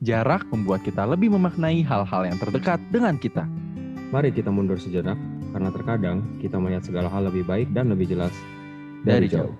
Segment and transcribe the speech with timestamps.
[0.00, 3.44] Jarak membuat kita lebih memaknai hal-hal yang terdekat dengan kita.
[4.08, 5.20] Mari kita mundur sejenak,
[5.52, 8.32] karena terkadang kita melihat segala hal lebih baik dan lebih jelas
[9.04, 9.52] Dari jauh.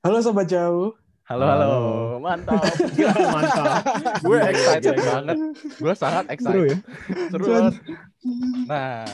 [0.00, 0.96] Halo Sobat Jauh.
[1.28, 1.70] Halo, halo.
[2.24, 2.56] Mantap.
[2.96, 3.84] Gila, mantap.
[4.24, 5.36] Gue excited banget.
[5.76, 6.56] Gue sangat excited.
[6.56, 6.76] Seru ya?
[7.28, 7.74] Seru banget.
[8.64, 9.04] Nah,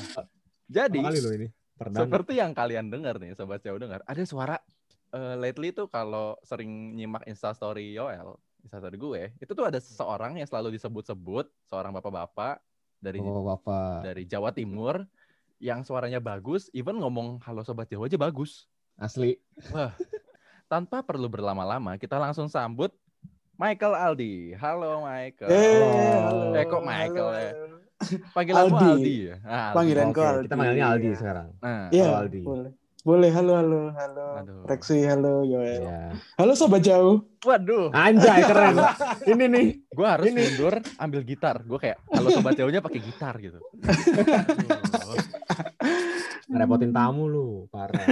[0.71, 1.51] jadi ini.
[1.75, 2.07] Perdana.
[2.07, 4.63] seperti yang kalian dengar nih, Sobat Jauh dengar, ada suara
[5.11, 10.49] eh, lately tuh kalau sering nyimak Instastory Yoel, Instastory gue, itu tuh ada seseorang yang
[10.51, 12.59] selalu disebut-sebut, seorang bapak-bapak
[12.99, 14.03] dari Oh, Bapak.
[14.03, 15.07] dari Jawa Timur
[15.63, 18.67] yang suaranya bagus, even ngomong halo Sobat Jauh aja bagus.
[18.99, 19.39] Asli.
[20.67, 22.91] Tanpa perlu berlama-lama, kita langsung sambut
[23.55, 24.59] Michael Aldi.
[24.59, 25.49] Halo Michael.
[25.49, 26.51] Halo.
[26.59, 27.53] Eh, kok Michael halo, ya?
[27.55, 27.77] halo.
[28.35, 28.91] Panggilanmu Aldi.
[28.91, 29.37] Aldi ya?
[29.47, 29.77] Ah, Aldi.
[29.79, 30.45] Panggilanku Oke, Aldi.
[30.45, 31.17] kita manggilnya Aldi Iya.
[31.17, 31.49] sekarang.
[31.63, 32.43] Nah, Halo, Aldi.
[32.43, 32.73] boleh.
[33.07, 34.27] Boleh, halo, halo, halo.
[34.43, 34.67] Aduh.
[34.67, 35.87] Reksi, halo, Yoel.
[35.87, 36.11] Iya.
[36.43, 37.23] Halo Sobat Jauh.
[37.47, 37.95] waduh.
[37.95, 38.83] Anjay, keren.
[39.31, 39.67] ini nih.
[39.95, 40.43] Gue harus Ini.
[40.43, 41.63] mundur ambil gitar.
[41.63, 43.63] Gue kayak halo Sobat Jauhnya pakai gitar gitu.
[46.51, 48.11] Ngerepotin tamu lu, parah.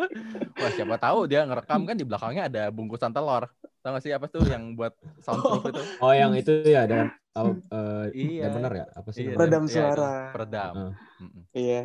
[0.64, 3.52] Wah, siapa tahu dia ngerekam kan di belakangnya ada bungkusan telur.
[3.84, 5.82] Tahu gak sih apa tuh yang buat soundproof itu?
[6.00, 8.48] Oh, yang itu ya dan oh, eh, Iya.
[8.48, 8.86] dan benar ya?
[8.96, 9.28] Apa sih?
[9.28, 9.36] Iya?
[9.36, 10.12] Peredam iya, itu, suara.
[10.32, 10.72] Peredam.
[10.72, 10.92] Heeh.
[11.20, 11.42] Mm-mm.
[11.52, 11.80] Iya.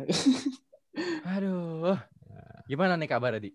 [1.36, 2.00] Aduh.
[2.68, 3.50] Gimana nih kabar Adi?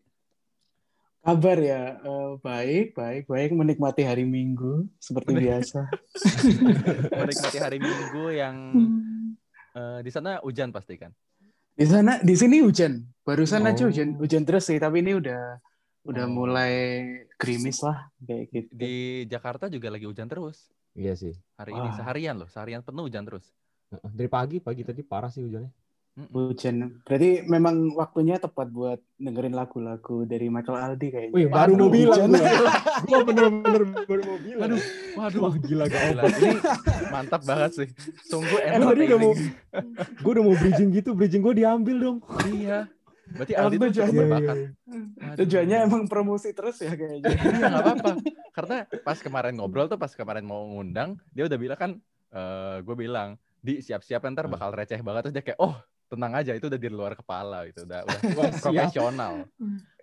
[1.24, 3.50] Kabar ya, eh, baik, baik, baik.
[3.56, 5.80] Menikmati hari Minggu seperti Menik- biasa.
[7.24, 8.56] Menikmati hari Minggu yang
[9.72, 11.16] eh, di sana hujan pasti kan?
[11.74, 13.02] Di sana, di sini hujan.
[13.24, 13.90] Barusan aja Oh.
[13.90, 14.78] hujan, hujan terus sih.
[14.78, 15.58] Tapi ini udah,
[16.04, 16.34] udah Oh.
[16.34, 16.74] mulai
[17.40, 18.70] gerimis lah kayak gitu.
[18.76, 18.94] Di
[19.26, 20.68] Jakarta juga lagi hujan terus.
[20.94, 21.34] Iya sih.
[21.56, 21.96] Hari ini Wah.
[21.96, 23.48] seharian loh, seharian penuh hujan terus.
[23.90, 25.72] Heeh, Dari pagi, pagi tadi parah sih hujannya.
[26.14, 27.02] Hujan.
[27.10, 31.34] Berarti memang waktunya tepat buat dengerin lagu-lagu dari Michael Aldi kayaknya.
[31.34, 32.70] Wih, baru mau Aduh, bilang gue.
[33.26, 34.62] Bener-bener baru mau bilang.
[34.62, 34.82] Waduh,
[35.18, 35.40] waduh.
[35.42, 36.50] Wah, gila gak Gila, ini
[37.10, 37.90] mantap banget sih.
[38.30, 39.34] Sungguh Emang tadi udah mau
[39.98, 42.18] gue udah mau bridging gitu, bridging gue diambil dong.
[42.46, 42.86] Iya.
[43.34, 44.58] Berarti Aldi tuh cukup berbakat.
[44.62, 45.38] Aduh.
[45.42, 47.34] Tujuannya emang promosi terus ya kayaknya.
[47.34, 48.12] Iya nggak apa-apa.
[48.54, 51.92] Karena pas kemarin ngobrol tuh, pas kemarin mau ngundang, dia udah bilang kan,
[52.30, 54.54] eh gue bilang, di siap-siap ntar Hmm.
[54.54, 55.22] bakal receh banget.
[55.26, 55.74] Terus dia kayak, oh
[56.14, 57.90] tenang aja, itu udah di luar kepala gitu.
[57.90, 58.22] Udah, udah
[58.64, 59.50] profesional.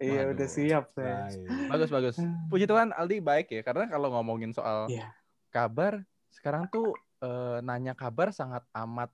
[0.02, 0.34] Iya Waduh.
[0.34, 1.30] udah siap saya.
[1.70, 2.16] Bagus, bagus.
[2.50, 3.62] Puji Tuhan Aldi baik ya.
[3.62, 5.14] Karena kalau ngomongin soal Iya.
[5.54, 6.02] kabar,
[6.34, 9.12] sekarang tuh eh, nanya kabar sangat amat,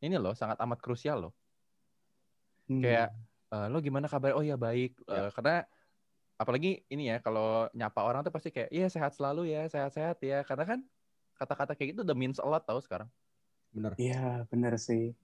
[0.00, 1.32] ini loh, sangat amat krusial loh.
[2.66, 2.80] Hmm.
[2.80, 3.12] Kayak,
[3.52, 4.32] "Eh, lo gimana kabar?
[4.34, 4.96] Oh ya baik.
[5.04, 5.68] Eh, karena
[6.34, 10.42] apalagi ini ya kalau nyapa orang tuh pasti kayak iya sehat selalu ya sehat-sehat ya
[10.42, 10.80] karena kan
[11.38, 13.06] kata-kata kayak gitu udah means a lot tau sekarang
[13.74, 13.94] Bener.
[13.98, 15.14] Iya benar sih.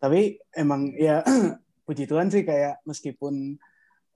[0.00, 1.20] Tapi emang ya
[1.86, 3.60] puji Tuhan sih kayak meskipun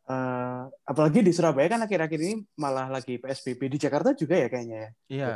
[0.09, 4.79] eh, apalagi di Surabaya kan akhir-akhir ini malah lagi PSBB di Jakarta juga ya kayaknya
[4.81, 4.91] ya.
[5.13, 5.33] iya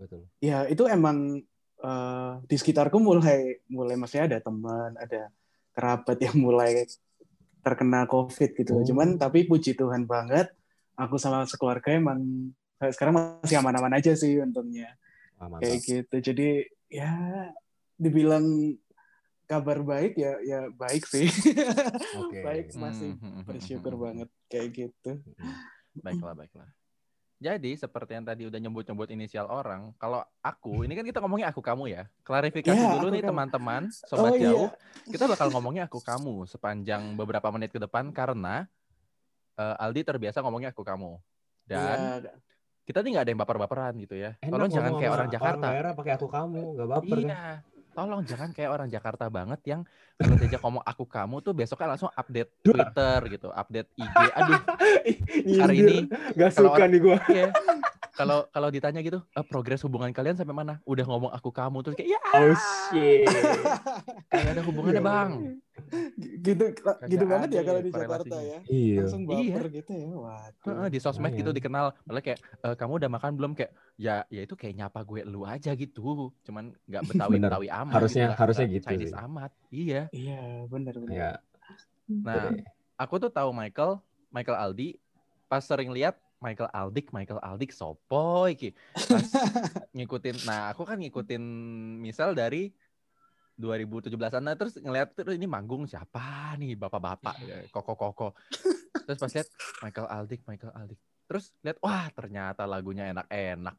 [0.00, 0.24] Betul.
[0.40, 1.44] Ya itu emang
[1.84, 5.28] eh, di sekitarku mulai mulai maksudnya ada teman, ada
[5.76, 6.88] kerabat yang mulai
[7.60, 8.72] terkena COVID gitu.
[8.80, 8.84] Oh.
[8.84, 10.48] Cuman tapi puji Tuhan banget,
[10.96, 14.96] aku sama sekeluarga emang sekarang masih aman-aman aja sih untungnya.
[15.36, 15.60] Mantap.
[15.60, 16.16] Kayak gitu.
[16.32, 16.48] Jadi
[16.88, 17.12] ya
[18.00, 18.76] dibilang
[19.50, 21.26] kabar baik ya ya baik sih.
[22.16, 22.38] Oke.
[22.46, 25.10] baik masih Hmm, hmm, hmm, bersyukur banget kayak gitu.
[25.96, 26.70] baiklah baiklah
[27.36, 31.58] jadi seperti yang tadi udah nyebut-nyebut inisial orang kalau aku ini kan kita ngomongnya aku
[31.58, 34.44] kamu ya klarifikasi Ya, dulu nih teman-teman sobat Oh, iya.
[34.46, 34.68] jauh
[35.08, 38.68] kita bakal ngomongnya aku kamu sepanjang beberapa menit ke depan karena
[39.56, 41.16] eh, Aldi terbiasa ngomongnya aku kamu
[41.64, 42.32] dan Iya.
[42.84, 45.92] kita nih nggak ada yang baper-baperan gitu ya Enak tolong jangan kayak orang Jakarta daerah
[45.94, 47.56] pakai aku kamu, gak baper kan?
[48.00, 49.80] Iya, tolong jangan kayak orang Jakarta banget yang
[50.16, 52.64] kalau diajak ngomong aku kamu tuh besoknya langsung update.
[52.64, 54.16] Twitter gitu, update IG.
[54.40, 54.60] Aduh,
[55.60, 56.08] hari Nyindir.
[56.08, 57.16] ini gak suka nih gue.
[57.28, 57.48] iya.
[58.20, 60.76] Kalau kalau ditanya gitu, "Eh, progres hubungan kalian sampai mana?
[60.84, 62.52] Udah ngomong aku kamu terus kayak ya Oh
[62.86, 63.24] shit.
[64.28, 65.30] kagak ada hubungannya, Iya, Bang.
[66.38, 66.64] gitu
[67.06, 68.58] gitu banget ya kalau di Jakarta ya.
[68.66, 68.96] Iya.
[69.00, 70.08] Langsung baper gitu ya.
[70.12, 70.64] Waduh.
[70.68, 74.40] Heeh, di sosmed gitu dikenal malah kayak "Eh, kamu udah makan belum kayak ya ya
[74.42, 76.28] itu kayak nyapa gue lu aja gitu.
[76.42, 77.92] Cuman nggak betawi-betawi amat.
[77.94, 79.18] Harusnya- nggak- harusnya gitu Chinese sih.
[79.18, 79.50] amat.
[79.70, 80.02] Iya.
[80.12, 81.16] Iya, benar benar.
[81.16, 81.32] Ya.
[82.06, 82.52] Nah,
[82.96, 83.96] aku tuh tahu Michael,
[84.28, 85.00] Michael Aldi
[85.46, 88.72] pas sering lihat Michael Aldik, Michael Aldik sopo iki.
[88.96, 89.28] Pas
[89.96, 90.48] ngikutin.
[90.48, 91.42] Nah, aku kan ngikutin
[92.00, 92.72] misal dari
[93.60, 98.32] 2017-an nah, terus ngeliat terus ini manggung siapa nih bapak-bapak ya, koko-koko.
[99.04, 99.48] Terus pas lihat
[99.84, 100.96] Michael Aldik, Michael Aldik.
[101.28, 103.76] Terus lihat wah ternyata lagunya enak-enak.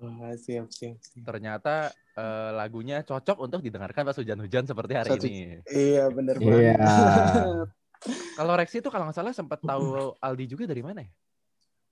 [0.00, 1.28] Wah, siap siap siap.
[1.28, 5.60] Ternyata eh, lagunya cocok untuk didengarkan pas hujan-hujan seperti hari Satu- ini.
[5.68, 6.48] Iya, benar Iya.
[6.48, 7.68] banget.
[8.32, 11.10] Kalau Rexi tuh kalau nggak salah sempat tahu Aldi juga dari mana ya?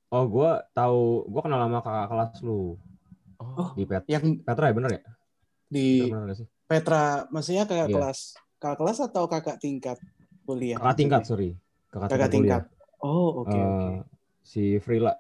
[0.07, 2.79] Oh gue tahu, gue kenal sama kakak kelas lu.
[3.37, 5.03] Oh, di Pet Yang Petra ya bener ya?
[5.67, 6.47] di Bener nggak sih?
[6.65, 7.95] Petra, maksudnya kakak Iya.
[7.95, 8.19] kelas,
[8.57, 9.99] kakak kelas atau kakak tingkat
[10.43, 10.79] kuliah?
[10.79, 11.51] Kakak tingkat sorry.
[11.89, 12.63] Kakak, Kakak tingkat.
[12.67, 13.03] tingkat.
[13.03, 13.67] Oh, oke kuliah.
[13.69, 13.89] oke.
[13.93, 14.01] Eh,
[14.41, 15.11] Si Frila.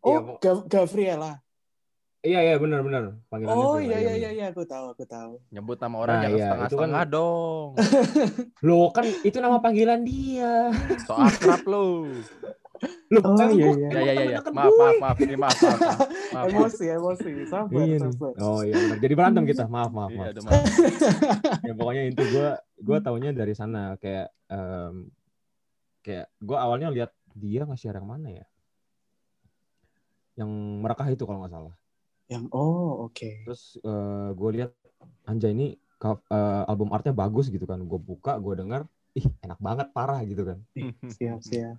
[0.00, 1.32] Oh, iya, Ga- Gabriela.
[2.20, 5.40] Iya iya benar benar panggilannya Oh Frila, iya iya iya iya, aku tahu aku tahu.
[5.50, 7.66] nyebut nama orang Nah, jangan iya, itu setengah-setengah kan- dong.
[8.68, 10.68] Loh kan itu nama panggilan dia.
[11.02, 12.08] So akrab lu.
[13.10, 13.88] Loh, Oh, kan iya, iya.
[13.90, 14.38] Ya ya ya ya.
[14.48, 15.16] Maaf maaf maaf.
[15.18, 15.80] Ini maaf maaf.
[16.32, 16.46] maaf.
[16.48, 18.32] Emosi emosi, sabar Iya sabar.
[18.38, 18.96] Oh iya benar.
[18.98, 19.64] Jadi berantem kita.
[19.74, 20.30] Maaf maaf Iya, maaf.
[20.32, 20.62] aduh, maaf.
[21.60, 22.48] ya pokoknya itu gue
[22.80, 25.10] gue taunya dari sana kayak em,
[26.00, 28.46] kayak gue awalnya lihat dia nge-share yang mana ya
[30.38, 30.48] yang
[30.80, 31.74] merekah itu kalau nggak salah
[32.26, 33.30] Yang oh oke.
[33.44, 33.76] terus
[34.32, 34.70] gue lihat
[35.26, 39.88] anjay ini eh, album artnya bagus gitu kan gue buka gue dengar ih enak banget
[39.90, 41.76] parah gitu kan Ih, Siap siap.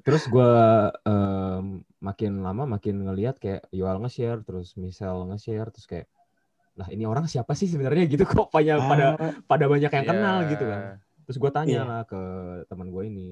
[0.00, 0.50] terus gue
[1.98, 6.06] makin lama makin ngelihat kayak Yoel nge-share terus Michelle nge-share terus kayak
[6.72, 10.10] lah ini orang siapa sih sebenarnya gitu kok pada pada Ah, pada banyak yang Iya.
[10.10, 10.80] kenal gitu kan
[11.22, 11.84] Terus gue tanya Iya.
[11.84, 12.20] lah ke
[12.66, 13.28] teman gue ini,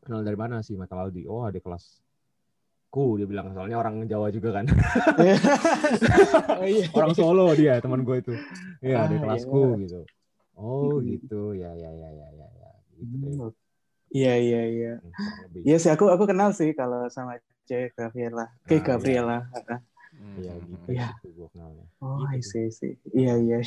[0.00, 1.28] kenal dari mana sih Mata Aldi?
[1.28, 2.00] Oh ada kelas
[2.86, 4.64] ku dia bilang soalnya orang Jawa juga kan,
[6.56, 6.86] oh, iya.
[6.88, 9.20] orang Solo dia teman gue itu, Ah, ya ada iya.
[9.20, 10.00] kelasku gitu.
[10.56, 11.04] Oh Hmm.
[11.06, 13.28] gitu, ya ya ya ya ya ya, gitu.
[13.28, 13.52] Hmm,
[14.08, 14.92] Iya iya iya.
[14.96, 15.12] Hmm.
[15.60, 18.46] Iya sih aku aku kenal sih kalau sama C Gabriela.
[18.46, 18.80] Nah, iya.
[18.80, 19.38] Gabriela.
[20.38, 20.64] Iya Hmm.
[20.64, 21.08] gitu, Iya.
[21.20, 21.84] gitu kenalnya.
[21.98, 22.66] Oh, Gitu I sih.
[22.72, 23.12] see, see.
[23.12, 23.58] Iya iya.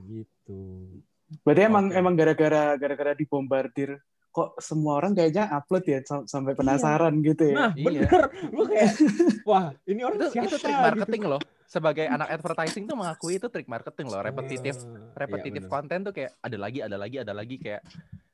[0.00, 0.58] Gitu.
[1.42, 7.20] Berarti emang emang gara-gara gara-gara dibombardir kok semua orang kayaknya upload ya sam- sampai penasaran
[7.20, 7.56] gitu ya.
[7.58, 8.08] Nah Iya.
[8.08, 8.90] bener, gue kayak,
[9.48, 10.46] wah ini orang Itu siapa?
[10.46, 10.80] itu trik gitu.
[10.82, 11.40] marketing loh.
[11.72, 14.20] Sebagai anak advertising tuh mengakui itu trik marketing loh.
[14.20, 14.76] Repetitif
[15.16, 15.72] repetitif iya, bener.
[15.72, 17.80] konten tuh kayak ada lagi ada lagi ada lagi kayak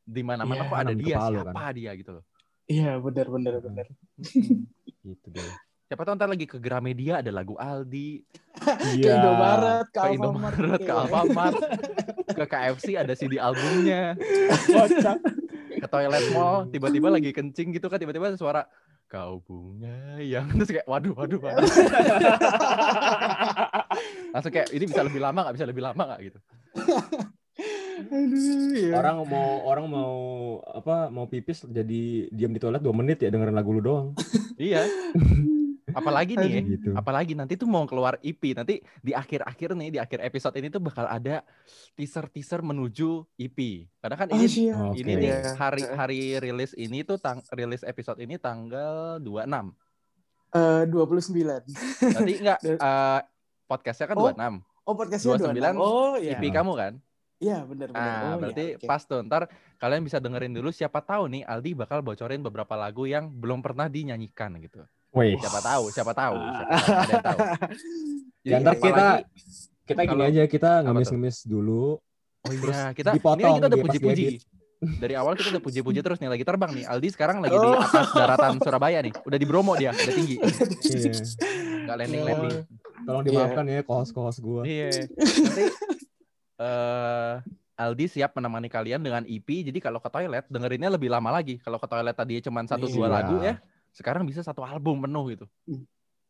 [0.03, 0.67] di mana-mana Iya.
[0.67, 1.71] kok ada dia kepala siapa kan.
[1.73, 2.25] dia gitu loh.
[2.67, 3.65] Iya benar benar Hmm.
[3.65, 3.87] benar.
[5.01, 5.53] Gitu deh.
[5.89, 8.21] Siapa tahu ntar lagi ke Gramedia ada lagu Aldi,
[9.01, 10.13] Ke Indomaret, ke ke Alfamart.
[10.13, 11.01] Indomaret, ke iya.
[11.01, 11.57] Alfamart,
[12.37, 14.13] ke KFC ada CD albumnya,
[14.67, 15.17] Kocak.
[15.79, 18.67] ke toilet mall tiba-tiba lagi kencing gitu kan tiba-tiba ada suara
[19.09, 21.65] kau bunga yang terus kayak waduh waduh waduh.
[24.37, 25.55] langsung kayak ini bisa lebih lama nggak?
[25.57, 26.21] Bisa lebih lama nggak?
[26.29, 26.39] Gitu.
[27.99, 28.95] Aduh, iya.
[28.95, 30.15] orang mau orang mau
[30.63, 34.15] apa mau pipis jadi diam di toilet dua menit ya dengerin lagu lu doang.
[34.55, 34.87] Iya
[35.99, 39.99] apalagi nih ya, gitu apalagi nanti tuh mau keluar EP nanti di akhir-akhir nih di
[39.99, 41.43] akhir episode ini tuh bakal ada
[41.93, 43.59] teaser-teaser menuju EP
[43.99, 44.93] karena kan Oh, ini siap.
[44.93, 44.99] Oke.
[44.99, 45.53] ini nih Iya.
[45.55, 49.75] hari hari rilis ini tuh tang rilis episode ini tanggal 26
[50.49, 51.69] Eh, 29.
[52.09, 53.21] nanti enggak eh,
[53.65, 55.77] podcastnya kan Oh, 26 Oh, podcastnya 29.
[55.77, 55.77] 26.
[55.77, 56.33] Oh, iya.
[56.33, 56.95] EP kamu kan
[57.39, 58.03] Iya, benar benar.
[58.19, 58.87] Ah, oh, berarti iya, oke.
[58.91, 59.47] pas tuh ntar
[59.79, 63.87] kalian bisa dengerin dulu siapa tahu nih Aldi bakal bocorin beberapa lagu yang belum pernah
[63.87, 64.83] dinyanyikan gitu.
[65.11, 65.35] Wih.
[65.37, 66.45] Siapa tahu, siapa tahu, Ah.
[66.45, 67.39] siapa tahu, ada yang tahu.
[68.49, 69.07] Ya, ntar kita
[69.85, 71.97] kita gini Kalau- aja kita ngemis-ngemis dulu
[72.39, 74.25] oh terus iya, kita ini dipotong kan kita udah di- puji-puji.
[74.79, 76.85] Dari awal kita udah puji-puji terus nih lagi terbang nih.
[76.87, 77.77] Aldi sekarang lagi di Oh.
[77.77, 79.13] atas daratan Surabaya nih.
[79.19, 80.37] Udah di Bromo dia, udah tinggi.
[80.89, 81.13] Iya.
[81.83, 82.57] Enggak landing-landing.
[83.01, 85.09] tolong dimaafkan ya kohos-kohos gua Iya.
[85.09, 85.65] Nanti
[86.59, 87.35] eh
[87.77, 89.47] Aldi siap menemani kalian dengan EP.
[89.63, 91.57] Jadi kalau ke toilet dengerinnya lebih lama lagi.
[91.59, 93.15] Kalau ke toilet tadi cuma satu dua Iya.
[93.15, 93.55] lagu ya,
[93.99, 95.47] sekarang bisa satu album penuh gitu.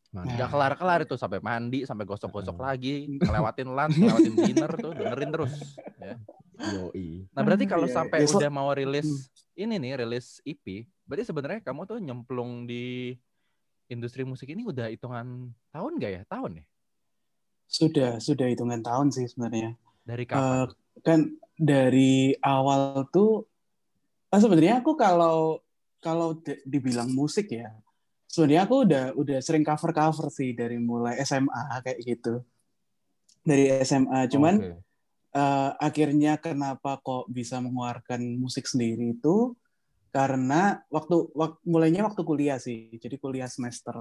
[0.08, 0.32] Mantap.
[0.32, 2.64] Nggak kelar-kelar itu sampai mandi, sampai gosok-gosok Hmm.
[2.64, 5.52] lagi, ngelewatin lunch, ngelewatin dinner tuh dengerin terus.
[5.98, 6.14] Ya.
[6.58, 7.26] Yoi.
[7.34, 7.94] Nah berarti Ah, kalau iya.
[7.94, 12.64] sampai Ya, so- udah mau rilis ini nih, rilis EP, berarti sebenarnya kamu tuh nyemplung
[12.64, 13.14] di
[13.86, 16.22] industri musik ini udah hitungan tahun gak ya?
[16.24, 16.64] Tahun ya?
[17.64, 19.76] Sudah, sudah hitungan tahun sih sebenarnya.
[20.02, 20.72] Dari kapan?
[20.98, 21.20] kan
[21.54, 23.46] dari awal tuh
[24.28, 25.62] ah, sebenarnya aku kalau
[25.98, 27.70] kalau di- dibilang musik ya
[28.28, 32.42] sebenarnya aku udah udah sering cover cover sih dari mulai SMA kayak gitu
[33.42, 34.72] dari SMA cuman Oke.
[35.34, 39.56] eh, akhirnya kenapa kok bisa mengeluarkan musik sendiri itu
[40.08, 43.92] karena waktu, wak- mulainya waktu kuliah sih jadi kuliah semester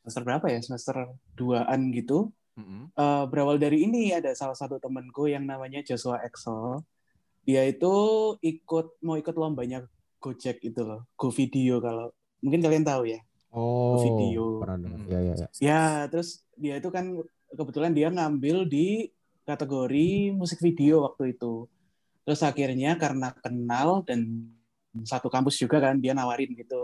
[0.00, 2.86] semester berapa ya semester 2an gitu Mm-mm.
[2.94, 6.86] Eh, berawal dari ini ada salah satu temanku yang namanya Joshua Excel.
[7.42, 7.90] Dia itu
[8.38, 9.82] ikut mau ikut lombanya
[10.24, 12.08] Gojek itu loh, Go Video kalau
[12.40, 13.20] mungkin kalian tahu ya.
[13.52, 14.64] Oh, video.
[14.64, 14.98] pernah dengar.
[14.98, 15.12] Hmm.
[15.12, 15.46] Ya, ya, ya.
[15.60, 17.12] Ya, terus dia itu kan
[17.52, 19.12] kebetulan dia ngambil di
[19.44, 21.68] kategori musik video waktu itu.
[22.24, 24.48] Terus akhirnya karena kenal dan
[25.04, 26.80] satu kampus juga kan dia nawarin gitu,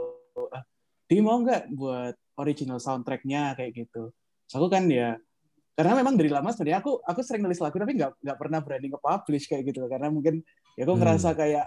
[0.53, 0.63] ah,
[1.09, 4.13] dia mau nggak buat original soundtracknya kayak gitu.
[4.47, 5.17] Terus aku kan ya
[5.75, 8.93] karena memang dari lama sebenarnya aku aku sering nulis lagu tapi nggak nggak pernah berani
[8.93, 10.45] nge-publish kayak gitu karena mungkin
[10.77, 11.01] ya aku Hmm.
[11.01, 11.67] ngerasa kayak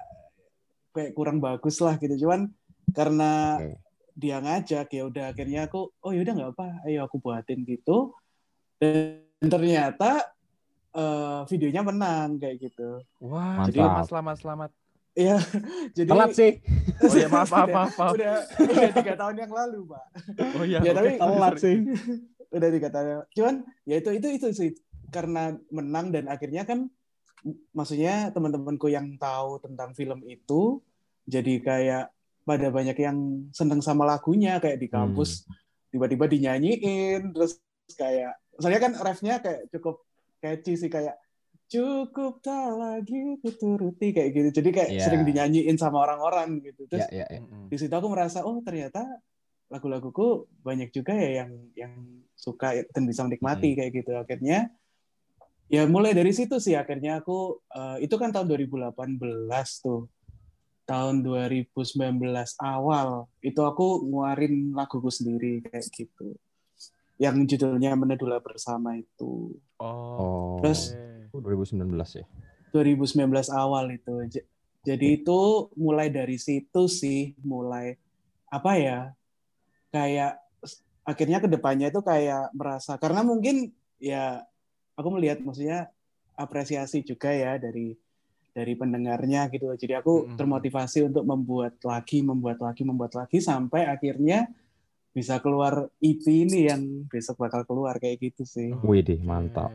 [0.93, 2.47] kayak kurang bagus lah gitu cuman
[2.93, 3.75] karena Oke.
[4.13, 8.13] dia ngajak ya udah akhirnya aku oh yaudah nggak apa ayo aku buatin gitu
[8.77, 10.29] dan ternyata
[10.93, 13.73] uh, videonya menang kayak gitu Wah, Mantap.
[13.73, 14.71] selamat, selamat, selamat.
[15.13, 15.37] Iya,
[15.97, 16.51] jadi Telat sih.
[17.05, 18.13] Oh ya, maaf, maaf, maaf, maaf.
[18.17, 20.05] Udah, udah tiga tahun yang lalu, Pak.
[20.57, 21.75] Oh iya, Ya, tapi- Telat sih.
[22.49, 23.21] Udah tiga tahun.
[23.29, 24.69] Cuman ya itu itu itu sih
[25.13, 26.89] karena menang dan akhirnya kan
[27.75, 30.79] maksudnya teman-temanku yang tahu tentang film itu
[31.27, 32.05] jadi kayak
[32.43, 35.47] pada banyak yang seneng sama lagunya kayak di kampus
[35.91, 37.59] tiba-tiba dinyanyiin terus
[37.95, 40.03] kayak soalnya kan refnya kayak cukup
[40.39, 41.15] catchy sih kayak
[41.67, 45.03] cukup tak lagi kuturuti kayak gitu jadi kayak Iya.
[45.07, 47.39] sering dinyanyiin sama orang-orang gitu terus ya, ya.
[47.39, 47.71] Mm-mm.
[47.71, 49.01] di situ aku merasa oh ternyata
[49.71, 51.93] lagu-laguku banyak juga ya yang yang
[52.35, 54.69] suka dan bisa menikmati kayak gitu akhirnya
[55.73, 58.93] ya mulai dari situ sih akhirnya aku eh, itu kan tahun 2018
[59.81, 60.05] tuh
[60.85, 61.97] tahun 2019
[62.61, 66.37] awal itu aku nguarin laguku sendiri kayak gitu
[67.17, 70.63] yang judulnya Menedula Bersama itu Oh.
[70.63, 70.95] Terus-
[71.35, 71.43] oke.
[71.43, 72.25] 2019 ya.
[72.71, 74.13] 2019 awal itu.
[74.83, 75.39] Jadi itu
[75.75, 77.99] mulai dari situ sih, mulai
[78.47, 78.99] apa ya?
[79.91, 80.39] Kayak
[81.03, 84.47] akhirnya ke depannya itu kayak merasa karena mungkin ya
[84.93, 85.89] aku melihat maksudnya
[86.33, 87.93] apresiasi juga ya dari
[88.53, 89.73] dari pendengarnya gitu.
[89.73, 90.37] Jadi aku Mhm.
[90.37, 94.45] termotivasi untuk membuat lagi, membuat lagi, membuat lagi sampai akhirnya
[95.13, 98.73] bisa keluar EP ini yang besok bakal keluar kayak gitu sih.
[98.73, 98.93] Oh.
[98.93, 99.73] Wih deh, mantap.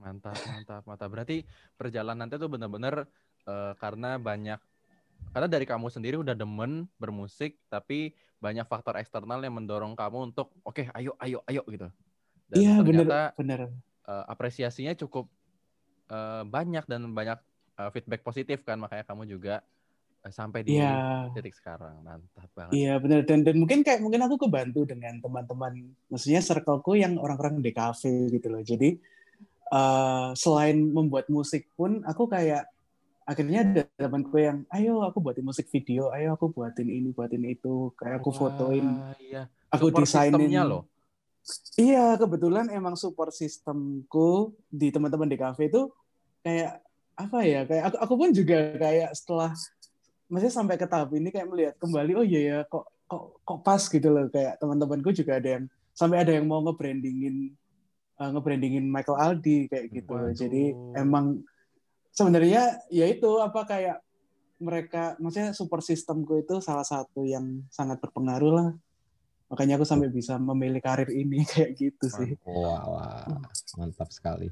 [0.00, 1.08] Mantap, mantap, mantap.
[1.12, 1.44] Berarti
[1.76, 3.04] perjalanan nanti tuh bener-bener
[3.46, 4.60] eh, karena banyak
[5.32, 10.52] karena dari kamu sendiri udah demen bermusik, tapi banyak faktor eksternal yang mendorong kamu untuk
[10.64, 11.88] oke, ayo, ayo, ayo gitu.
[12.48, 13.20] Dan Iya bener ternyata
[14.06, 15.26] eh, apresiasinya cukup
[16.10, 17.38] eh, banyak dan banyak
[17.76, 19.60] eh, feedback positif kan, makanya kamu juga
[20.24, 21.30] eh, sampai di Iya.
[21.34, 22.00] titik sekarang.
[22.00, 22.72] Mantap banget.
[22.78, 27.60] Iya benar dan dan mungkin kayak mungkin aku kebantu dengan teman-teman maksudnya circleku yang orang-orang
[27.60, 28.62] di cafe gitu loh.
[28.62, 28.96] Jadi
[29.74, 32.66] eh, selain membuat musik pun aku kayak
[33.26, 37.90] akhirnya ada temanku yang ayo aku buatin musik video, ayo aku buatin ini, buatin itu,
[37.98, 39.42] kayak aku fotoin, Wah, Iya.
[39.66, 40.06] aku Support
[40.62, 40.82] loh.
[41.78, 45.92] Iya, kebetulan emang support sistemku di teman-teman di cafe itu
[46.42, 46.82] kayak
[47.14, 47.60] apa ya?
[47.68, 49.52] Kayak aku, aku pun juga kayak setelah
[50.26, 53.78] maksudnya sampai ke tahap ini kayak melihat kembali oh iya ya kok kok kok pas
[53.78, 57.54] gitu loh kayak teman-temanku juga ada yang sampai ada yang mau nge-brandingin
[58.18, 60.12] eh, nge-brandingin Michael Aldi kayak gitu.
[60.12, 60.34] Waduh.
[60.34, 61.40] Jadi emang
[62.10, 64.02] sebenarnya ya itu apa kayak
[64.56, 68.68] mereka maksudnya support sistemku itu salah satu yang sangat berpengaruh lah.
[69.46, 72.34] Makanya aku sampai bisa memilih karir ini kayak gitu sih.
[72.42, 73.46] Wah, wah,
[73.78, 74.50] mantap sekali.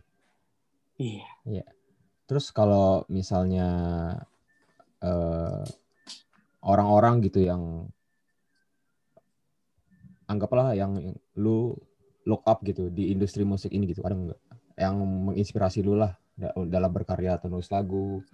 [0.99, 1.67] Iya.
[2.25, 3.69] Terus kalau misalnya
[5.03, 5.65] eh,
[6.65, 7.91] orang-orang gitu yang
[10.25, 10.97] anggaplah yang
[11.37, 11.77] lu
[12.25, 14.41] look up gitu di industri musik ini gitu, ada nggak
[14.81, 18.25] yang menginspirasi lu lah da- dalam berkarya atau nulis lagu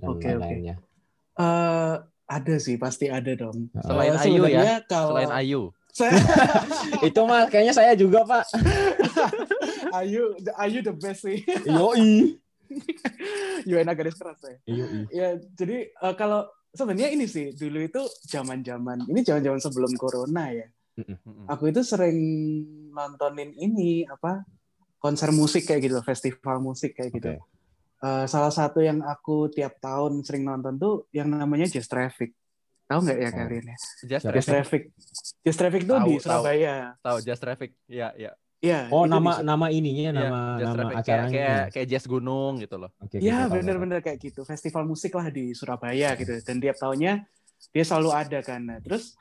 [0.00, 0.24] dan oke.
[0.24, 0.76] lain-lainnya.
[1.36, 1.96] Eh,
[2.30, 3.66] ada sih, pasti ada dong.
[3.76, 5.62] Selain Eh, Ayu ya, kalau Selain Ayu.
[5.90, 6.14] saya
[7.10, 8.46] Itu mah kayaknya saya juga pak.
[9.98, 11.42] Ayu, the- Ayu the best sih.
[11.66, 12.38] Yoi.
[13.66, 14.54] Yuena garis keras ya.
[14.64, 15.10] Yoi.
[15.10, 20.66] Ya, jadi eh, kalau sebenarnya ini sih dulu itu zaman-zaman ini zaman-zaman sebelum corona ya.
[21.48, 22.14] Aku itu sering
[22.90, 24.46] nontonin ini apa
[25.00, 27.30] konser musik kayak gitu, festival musik kayak gitu.
[27.34, 27.42] Oke.
[28.00, 32.32] Eh, salah satu yang aku tiap tahun sering nonton tuh yang namanya Jazz Traffic.
[32.88, 33.36] Tahu nggak ya Oh.
[33.36, 33.76] kalian ya?
[33.76, 34.48] Just Jazz Traffic.
[34.48, 34.82] Traffic.
[35.44, 36.14] Jazz Traffic tuh Tahu, di.
[36.18, 36.74] Surabaya.
[36.98, 37.70] Tahu Just Traffic.
[37.84, 38.32] Iya, iya.
[38.60, 38.80] Iya.
[38.88, 40.96] Oh itu di nama nama ininya Iya, nama Just nama Traffic.
[40.96, 41.32] Kayak, acaranya.
[41.32, 42.90] kayak kayak jazz gunung gitu loh.
[43.10, 43.52] Iya tahu, tahu.
[43.60, 47.12] bener-bener kayak gitu festival musik lah di Surabaya gitu dan tiap tahunnya
[47.70, 49.12] dia selalu ada kan nah, terus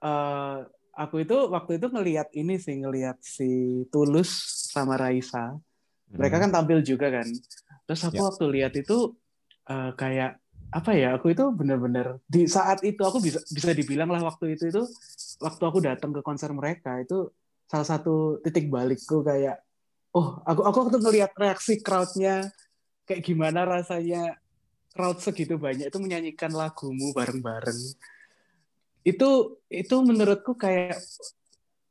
[0.00, 0.56] eh,
[0.92, 3.48] aku itu waktu itu ngelihat ini sih ngelihat si
[3.88, 4.28] Tulus
[4.68, 5.56] sama Raisa
[6.14, 7.26] mereka kan tampil juga kan.
[7.84, 8.24] Terus aku Ya.
[8.28, 9.16] waktu lihat itu
[9.68, 14.20] eh, kayak apa ya aku itu bener-bener di saat itu aku bisa bisa dibilang lah
[14.20, 14.82] waktu itu itu
[15.40, 17.32] waktu aku datang ke konser mereka itu
[17.64, 19.64] salah satu titik balikku kayak
[20.12, 22.52] oh aku aku waktu ngelihat reaksi crowdnya
[23.08, 24.36] kayak gimana rasanya
[24.92, 27.80] crowd segitu banyak itu menyanyikan lagumu bareng-bareng.
[29.08, 31.00] Itu itu menurutku kayak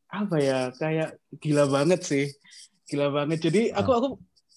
[0.08, 2.26] apa ya kayak gila banget sih
[2.88, 4.08] gila banget jadi aku aku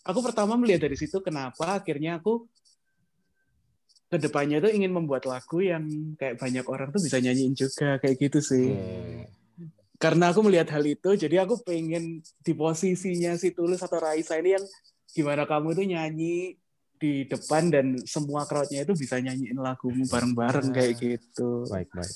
[0.01, 2.47] aku pertama melihat dari situ kenapa akhirnya aku
[4.07, 8.17] ke depannya tuh ingin membuat lagu yang kayak banyak orang tuh bisa nyanyiin juga kayak
[8.19, 9.31] gitu sih Oke.
[9.99, 14.59] karena aku melihat hal itu jadi aku pengen di posisinya si Tulus atau Raisa ini
[14.59, 14.65] yang
[15.11, 16.59] gimana kamu tuh nyanyi
[17.01, 20.75] di depan dan semua crowdnya itu bisa nyanyiin lagumu bareng-bareng Ah.
[20.75, 22.15] kayak gitu Baik baik.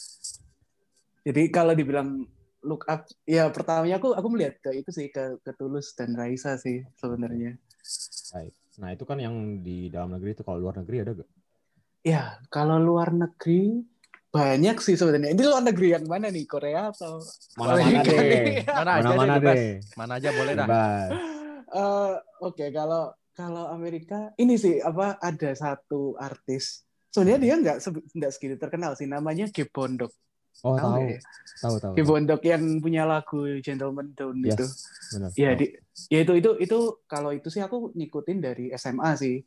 [1.25, 2.21] Jadi kalau dibilang
[2.65, 6.57] look up, ya pertamanya aku aku melihat ke itu sih ke ke Tulus dan Raisa
[6.57, 7.61] sih sebenarnya.
[8.33, 8.53] Baik.
[8.81, 11.31] Nah itu kan yang di dalam negeri itu kalau luar negeri ada gak?
[12.05, 13.85] Ya kalau luar negeri
[14.35, 15.31] banyak sih sebenarnya.
[15.31, 16.45] Ini luar negeri yang mana nih?
[16.49, 17.23] Korea atau
[17.55, 18.19] Mana-mana deh.
[18.19, 18.45] nih?
[18.83, 19.65] Mana aja Mana-mana deh.
[19.95, 20.69] Mana aja boleh dah.
[21.75, 26.87] Eh, Oke kalau kalau Amerika ini sih apa ada satu artis.
[27.11, 27.77] Sebenarnya dia nggak
[28.15, 29.11] nggak segitu terkenal sih.
[29.11, 30.15] Namanya Gabe Bondok.
[30.63, 31.19] Oh Tahu tahu, ya?
[31.59, 31.93] tahu tahu.
[31.93, 34.55] Gabe Bondok yang punya lagu Gentleman Down Yes.
[34.55, 34.67] itu.
[35.13, 35.31] Benar.
[35.35, 35.67] Ya di
[36.09, 39.43] ya itu itu itu kalau itu sih aku ngikutin dari SMA sih.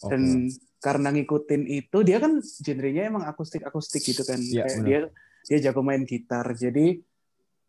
[0.00, 0.10] Oke.
[0.10, 4.38] Dan karena ngikutin itu dia kan genrenya emang akustik akustik gitu kan.
[4.38, 4.86] Iya, Kayak benar.
[4.86, 5.00] dia
[5.46, 6.46] dia jago main gitar.
[6.50, 7.00] Jadi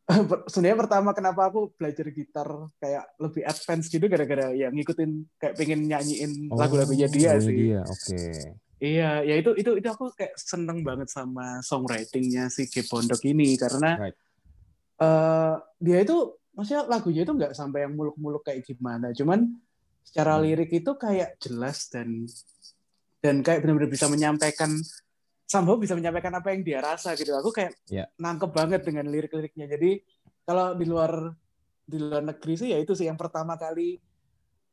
[0.47, 5.83] sebenarnya pertama kenapa aku belajar gitar kayak lebih advance gitu gara-gara ya ngikutin kayak pengen
[5.83, 7.75] nyanyiin Oh, lagu-lagunya dia sih.
[7.75, 7.83] Dia.
[7.83, 8.23] Oke.
[8.77, 13.57] Iya, ya itu itu itu aku kayak seneng banget sama songwritingnya si Gabe Bondok ini
[13.57, 14.17] karena Right.
[14.97, 16.17] eh, dia itu
[16.53, 19.49] maksudnya lagunya itu nggak sampai yang muluk-muluk kayak gimana, cuman
[20.05, 20.45] secara Hmm.
[20.45, 22.29] lirik itu kayak jelas dan
[23.17, 24.77] dan kayak benar-benar bisa menyampaikan
[25.47, 27.31] Sambo bisa menyampaikan apa yang dia rasa gitu.
[27.33, 28.11] Aku kayak Iya.
[28.19, 29.71] nangkep banget dengan lirik-liriknya.
[29.71, 30.03] Jadi
[30.43, 31.33] kalau di luar
[31.81, 33.95] di luar negeri sih ya itu sih yang pertama kali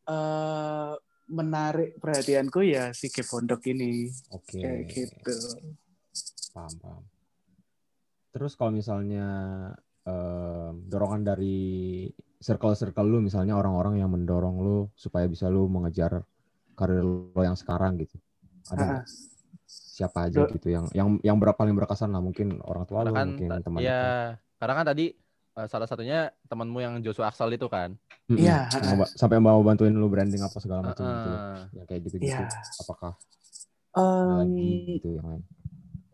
[0.05, 0.93] eh
[1.29, 4.61] menarik perhatianku ya si Gabe Bondok ini Oke.
[4.61, 5.37] kayak gitu.
[6.53, 7.03] Paham, paham.
[8.35, 9.27] Terus kalau misalnya
[10.05, 12.11] em, dorongan dari
[12.43, 16.21] circle-circle lu, misalnya orang-orang yang mendorong lu supaya bisa lu mengejar
[16.77, 18.19] karir lu yang sekarang gitu.
[18.69, 19.03] Ada Ah?
[19.95, 23.15] Siapa aja Do- gitu yang yang yang berapa paling berkesan lah mungkin orang tua lu,
[23.15, 25.15] kan, mungkin teman ya, karena kan tadi
[25.55, 27.95] eh, salah satunya temanmu yang Joshua Axel itu kan.
[28.27, 31.29] Iya, Yang ba- sampai mau bantuin lu branding apa segala macam gitu.
[31.29, 31.39] loh.
[31.39, 31.59] Heeh.
[31.75, 32.43] Yang kayak gitu-gitu.
[32.43, 32.49] Iya.
[32.81, 33.13] Apakah
[33.95, 35.43] lagi gitu yang lain?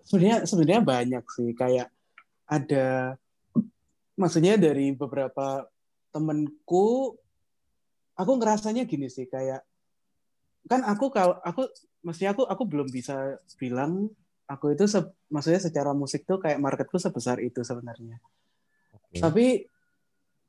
[0.05, 1.87] sebenarnya sebenarnya banyak sih kayak
[2.45, 3.15] ada
[4.13, 5.65] maksudnya dari beberapa
[6.11, 7.15] temenku
[8.13, 9.63] aku ngerasanya gini sih kayak
[10.67, 11.71] kan aku kalau aku
[12.03, 14.11] maksudnya aku aku belum bisa bilang
[14.45, 18.19] aku itu se- maksudnya secara musik tuh kayak marketku sebesar itu sebenarnya
[19.11, 19.19] Oke.
[19.19, 19.47] tapi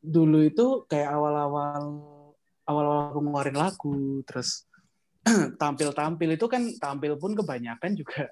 [0.02, 1.82] dulu itu kayak awal-awal
[2.69, 4.69] awal-awal aku ngeluarin lagu terus
[5.62, 8.30] tampil-tampil itu kan tampil pun kebanyakan juga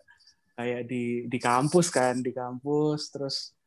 [0.54, 3.58] kayak di di kampus kan di kampus terus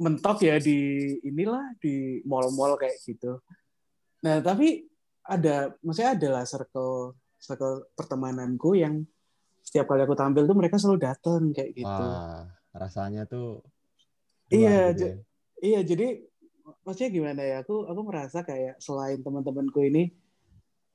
[0.00, 3.40] mentok ya di inilah di mall-mall kayak gitu
[4.24, 4.84] nah tapi
[5.24, 9.04] ada maksudnya adalah circle circle pertemananku yang
[9.64, 13.60] setiap kali aku tampil tuh mereka selalu datang kayak gitu Wah, rasanya tuh
[14.46, 15.14] Iya, gitu ya.
[15.62, 16.20] Iya, jadi
[16.84, 17.56] maksudnya gimana ya?
[17.64, 20.12] Aku aku merasa kayak selain teman-temanku ini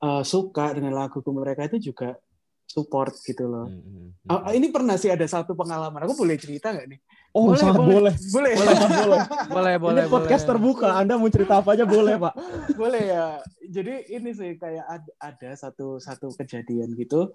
[0.02, 2.18] eh, suka dengan laguku mereka itu juga
[2.72, 3.68] support gitu loh.
[3.68, 4.30] Mm, mm, mm.
[4.32, 6.08] Ah, ini pernah sih ada satu pengalaman.
[6.08, 6.98] Aku boleh cerita nggak nih?
[7.36, 8.14] Oh, sangat boleh.
[8.32, 8.54] Boleh.
[8.56, 9.20] Boleh, boleh.
[9.52, 10.50] Boleh, boleh, Ini podcast boleh.
[10.56, 10.88] terbuka.
[10.96, 12.34] Anda mau cerita apa aja boleh, Pak.
[12.76, 13.26] boleh ya.
[13.68, 17.32] Jadi ini sih kayak ad- ada satu satu kejadian gitu.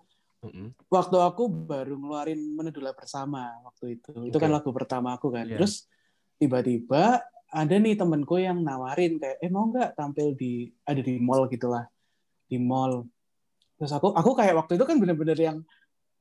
[0.90, 4.14] Waktu aku baru ngeluarin Menedula Bersama waktu itu.
[4.26, 5.46] Itu kan lagu pertama aku kan.
[5.46, 5.62] Iya.
[5.62, 5.86] Terus
[6.38, 11.48] tiba-tiba ada nih temenku yang nawarin kayak eh mau nggak tampil di ada di mall
[11.48, 11.88] gitulah
[12.48, 13.08] di mall.
[13.78, 15.58] Terus aku aku kayak waktu itu kan bener-bener yang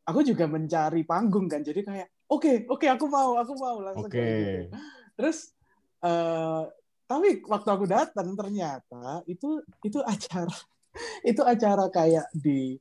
[0.07, 4.19] aku juga mencari panggung kan jadi kayak oke oke aku mau aku mau langsung Oke.
[4.19, 4.63] kayak gitu.
[5.19, 5.39] Terus
[6.05, 6.63] eh
[7.07, 10.51] tapi waktu aku datang ternyata itu itu acara
[11.31, 12.75] itu acara kayak di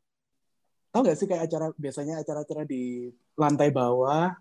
[0.89, 4.31] tau gak sih kayak acara biasanya acara-acara di lantai bawah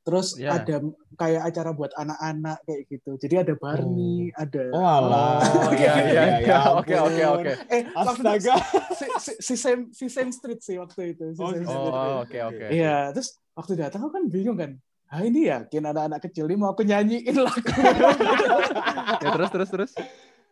[0.00, 0.56] terus Ya.
[0.56, 0.80] ada
[1.14, 5.44] kayak acara buat anak-anak kayak gitu jadi ada Barney ada Oh, alah.
[5.44, 6.56] Oh, iya, iya, iya.
[6.56, 6.80] ampun.
[6.80, 7.52] Oke, oke, oke.
[7.68, 8.54] eh waktu itu Astaga.
[8.96, 11.68] si, si, si Sam si Sam Street sih waktu itu si Oh, gitu.
[11.68, 11.92] Street.
[11.92, 12.66] Oh, oke, oke.
[12.72, 14.72] Iya, terus waktu datang aku kan bingung kan.
[15.06, 17.60] Ah ini yakin anak-anak kecil ini mau aku nyanyiin lagu.
[19.20, 19.92] Ya, terus, terus, terus.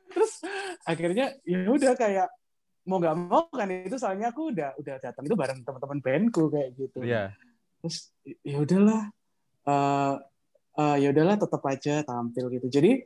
[0.09, 0.33] terus
[0.83, 2.29] akhirnya ya udah kayak
[2.85, 6.69] mau nggak mau kan itu soalnya aku udah udah datang itu bareng teman-teman bandku kayak
[6.75, 7.01] gitu.
[7.01, 7.33] Iya.
[7.81, 9.09] Terus ya udahlah.
[9.69, 10.15] Eh
[10.81, 12.67] eh, ya udahlah tetap aja tampil gitu.
[12.73, 13.05] Jadi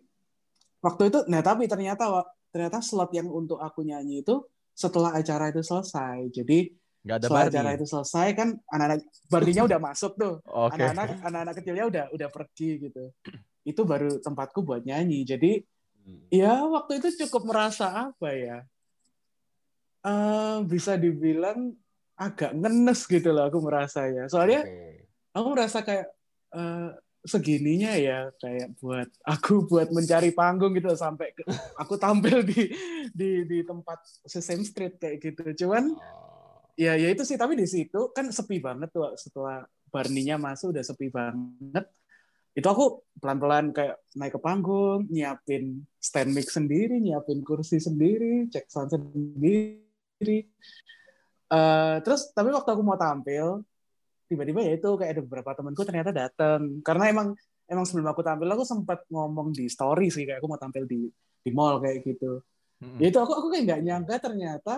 [0.82, 5.60] waktu itu nah tapi ternyata ternyata slot yang untuk aku nyanyi itu setelah acara itu
[5.60, 6.30] selesai.
[6.30, 6.70] Jadi
[7.02, 10.38] Nggak ada setelah acara itu selesai kan anak-anak Barney-nya udah masuk tuh.
[10.46, 10.78] Oke.
[10.78, 13.04] anak-anak anak-anak kecilnya udah udah pergi gitu
[13.62, 15.62] itu baru tempatku buat nyanyi jadi
[16.34, 18.66] ya waktu itu cukup merasa apa ya
[20.02, 21.70] Eh, bisa dibilang
[22.18, 25.06] agak ngenes gitu loh aku merasa ya soalnya Oke.
[25.30, 26.10] aku merasa kayak
[26.52, 26.90] eh,
[27.22, 31.46] segininya ya kayak buat aku buat mencari panggung gitu sampai ke-
[31.78, 32.68] aku tampil di
[33.14, 35.94] di di tempat Sesame Street kayak gitu cuman
[36.74, 39.62] ya ya itu sih tapi di situ kan sepi banget tuh setelah
[39.92, 41.84] Barninya masuk udah sepi banget
[42.52, 48.68] itu aku pelan-pelan kayak naik ke panggung, nyiapin stand mic sendiri, nyiapin kursi sendiri, cek
[48.68, 50.52] sound sendiri.
[51.48, 53.64] Uh, terus tapi waktu aku mau tampil,
[54.32, 56.80] tiba-tiba ya itu kayak ada beberapa temanku ternyata datang.
[56.80, 57.28] Karena emang
[57.68, 61.12] emang sebelum aku tampil aku sempat ngomong di story sih kayak aku mau tampil di
[61.42, 62.40] di mall kayak gitu.
[62.80, 62.98] Mm-hmm.
[62.98, 64.76] Ya itu aku aku kayak nggak nyangka ternyata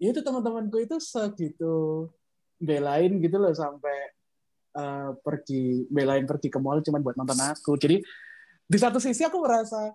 [0.00, 2.08] ya itu teman-temanku itu segitu
[2.58, 3.98] belain gitu loh sampai
[4.74, 7.78] uh, pergi belain pergi ke mall cuma buat nonton aku.
[7.78, 8.02] Jadi
[8.68, 9.92] di satu sisi aku merasa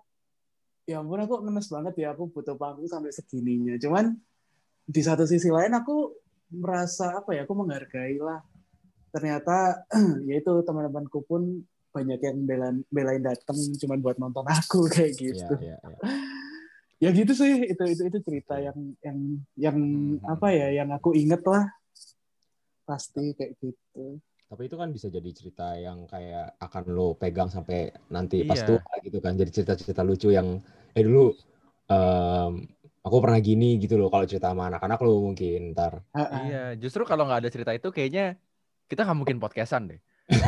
[0.84, 3.76] ya ampun aku ngenes banget ya aku butuh panggung sampai segininya.
[3.80, 4.12] Cuman
[4.84, 6.23] di satu sisi lain aku
[6.54, 8.40] merasa apa ya aku menghargai lah.
[9.10, 9.86] Ternyata
[10.28, 11.62] ya itu teman-temanku pun
[11.94, 15.54] banyak yang belain belain datang cuma buat nonton aku kayak gitu.
[15.62, 15.98] Ya, ya, ya.
[17.04, 19.18] ya gitu sih itu itu itu cerita yang yang
[19.60, 20.24] yang hmm.
[20.24, 21.68] apa ya yang aku inget lah
[22.88, 24.16] pasti kayak gitu
[24.48, 28.66] tapi itu kan bisa jadi cerita yang kayak akan lo pegang sampai nanti pas iya.
[28.68, 30.62] tua gitu kan jadi cerita-cerita lucu yang
[30.94, 31.34] eh dulu
[31.90, 32.62] um,
[33.04, 36.00] aku pernah gini gitu loh kalau cerita sama anak-anak lo mungkin ntar.
[36.16, 38.40] Iya justru kalau nggak ada cerita itu kayaknya
[38.88, 40.00] kita nggak mungkin podcastan deh.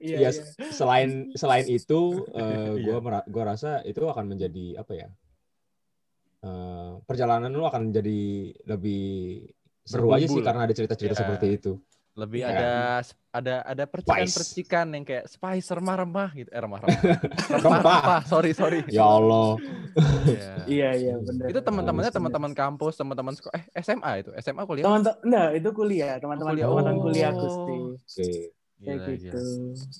[0.00, 0.30] Iya, iya,
[0.72, 5.08] selain selain itu uh, gue gue rasa itu akan menjadi apa ya
[6.40, 9.44] uh, perjalanan lo akan jadi lebih
[9.84, 11.20] seru aja sih karena ada cerita-cerita yeah.
[11.20, 11.72] seperti itu.
[12.20, 12.52] Lebih yeah.
[12.52, 12.70] ada
[13.30, 16.50] ada ada percikan-percikan yang kayak spice remah-remah gitu.
[16.52, 17.00] Eh remah-remah.
[17.48, 18.22] Rempah-rempah.
[18.32, 18.84] Sorry, sorry.
[18.92, 19.56] Ya Allah.
[20.28, 21.46] Iya, iya, iya benar.
[21.48, 24.30] Itu teman-temannya teman-teman kampus, teman-teman sekolah eh SMA itu.
[24.44, 24.84] SMA kuliah.
[24.84, 28.52] Teman enggak, itu kuliah, teman-teman oh, teman kuliah Gusti.
[28.80, 29.36] Gitu.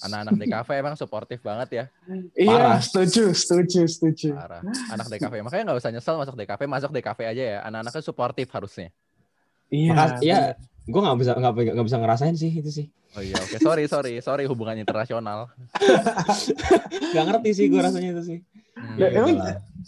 [0.08, 1.84] Anak-anak DKV emang suportif banget ya.
[2.32, 2.80] Iya, Parah.
[2.80, 4.32] setuju, setuju, setuju.
[4.32, 4.64] Parah.
[4.88, 7.58] Anak DKV makanya nggak usah nyesel masuk DKV, masuk DKV aja ya.
[7.68, 8.88] Anak-anaknya suportif harusnya.
[9.70, 9.92] Iya.
[9.94, 10.40] Makas, ya,
[10.90, 12.86] gue nggak bisa nggak bisa ngerasain sih itu sih.
[13.18, 13.58] Oh iya, oke.
[13.58, 13.58] Okay.
[13.58, 15.50] Sorry, sorry, sorry hubungan internasional.
[17.14, 18.38] gak ngerti sih gue rasanya itu sih.
[18.78, 19.34] Hmm, ya, emang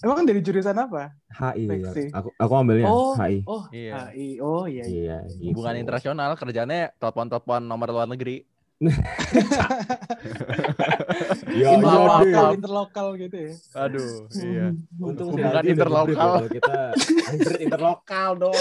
[0.03, 1.15] emang dari jurusan apa?
[1.31, 1.65] HI.
[1.71, 1.91] Ya.
[2.19, 3.47] Aku aku ambilnya oh, HI.
[3.47, 4.11] Oh, iya.
[4.11, 4.43] HI.
[4.43, 4.85] Oh iya.
[4.85, 5.19] Iya.
[5.31, 5.55] Gitu.
[5.55, 8.43] Hubungan internasional kerjanya telepon-telepon nomor luar negeri.
[11.55, 13.55] ya, interlokal, ya, interlokal gitu ya.
[13.79, 14.75] Aduh, iya.
[14.99, 16.51] Untung hubungan interlokal.
[16.51, 16.91] kita
[17.31, 18.55] anjir interlokal dong.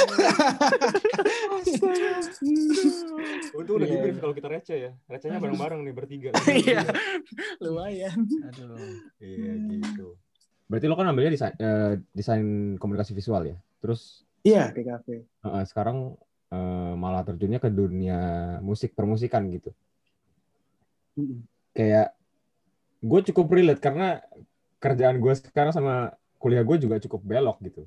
[3.57, 4.13] Untung udah yeah.
[4.21, 4.93] kalau kita receh ya.
[5.09, 6.29] Recehnya bareng-bareng nih bertiga.
[6.45, 6.85] Iya.
[7.57, 8.21] Lumayan.
[8.21, 8.77] Aduh.
[9.17, 10.13] Iya gitu.
[10.69, 13.57] Berarti lo kan ambilnya desain uh, desain komunikasi visual ya.
[13.81, 15.21] Terus Iya, di kafe.
[15.45, 16.17] Uh, sekarang
[16.49, 18.17] uh, malah terjunnya ke dunia
[18.65, 19.69] musik permusikan gitu
[21.75, 22.13] kayak
[23.01, 24.21] gue cukup relate karena
[24.81, 27.83] kerjaan gue sekarang sama kuliah gue juga cukup belok gitu.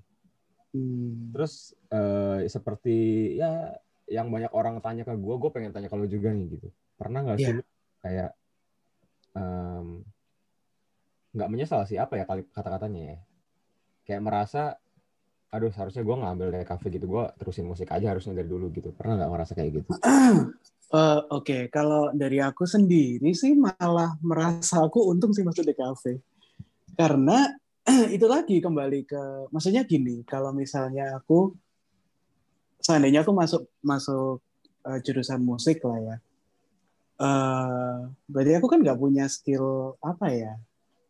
[0.75, 1.31] Hmm.
[1.31, 3.75] Terus uh, seperti ya
[4.11, 6.69] yang banyak orang tanya ke gue, gue pengen tanya kalau juga nih gitu.
[6.99, 7.67] Pernah nggak sih yeah.
[8.05, 8.31] kayak
[11.35, 13.19] nggak um, menyesal sih apa ya kata-katanya ya?
[14.05, 14.77] Kayak merasa,
[15.55, 18.91] aduh seharusnya gue ngambil dari kafe gitu, gue terusin musik aja harusnya dari dulu gitu.
[18.91, 19.91] Pernah nggak merasa kayak gitu?
[20.03, 20.51] Uh,
[20.91, 21.63] Oke, okay.
[21.71, 26.19] kalau dari aku sendiri sih malah merasa aku untung sih masuk DKV.
[26.99, 27.47] Karena
[28.17, 29.23] itu lagi kembali ke,
[29.55, 31.55] maksudnya gini, kalau misalnya aku,
[32.83, 34.43] seandainya aku masuk masuk
[34.83, 36.17] uh, jurusan musik lah ya,
[37.23, 40.55] uh, berarti aku kan nggak punya skill apa ya,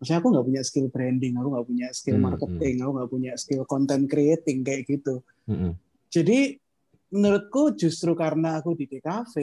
[0.05, 3.11] maksudnya aku nggak punya skill branding, aku nggak punya skill hmm, marketing, hmm, aku nggak
[3.17, 5.25] punya skill content creating kayak gitu.
[5.49, 5.57] Hmm.
[5.57, 5.73] hmm.
[6.13, 6.61] Jadi
[7.09, 9.35] menurutku justru karena aku di DKV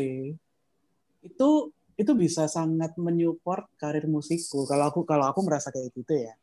[1.26, 1.50] itu
[1.97, 6.38] itu bisa sangat menyupport karir musikku kalau aku kalau aku merasa kayak gitu ya.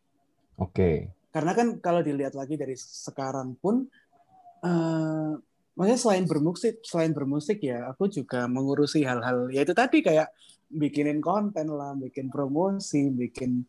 [0.58, 0.74] Oke.
[0.74, 0.96] Okay.
[1.30, 3.86] Karena kan kalau dilihat lagi dari sekarang pun
[4.66, 5.38] uh,
[5.78, 10.26] maksudnya selain bermusik selain bermusik ya aku juga mengurusi hal-hal ya itu tadi kayak
[10.68, 13.64] bikinin konten lah, bikin promosi, bikin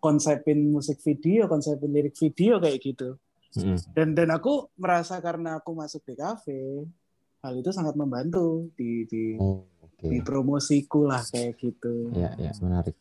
[0.00, 3.20] konsepin musik video, konsepin lirik video kayak gitu.
[3.94, 6.86] Dan dan aku merasa karena aku masuk di kafe,
[7.42, 10.16] hal itu sangat membantu di di oh, okay.
[10.16, 12.14] di promosiku lah kayak gitu.
[12.14, 12.94] Ya, ya menarik.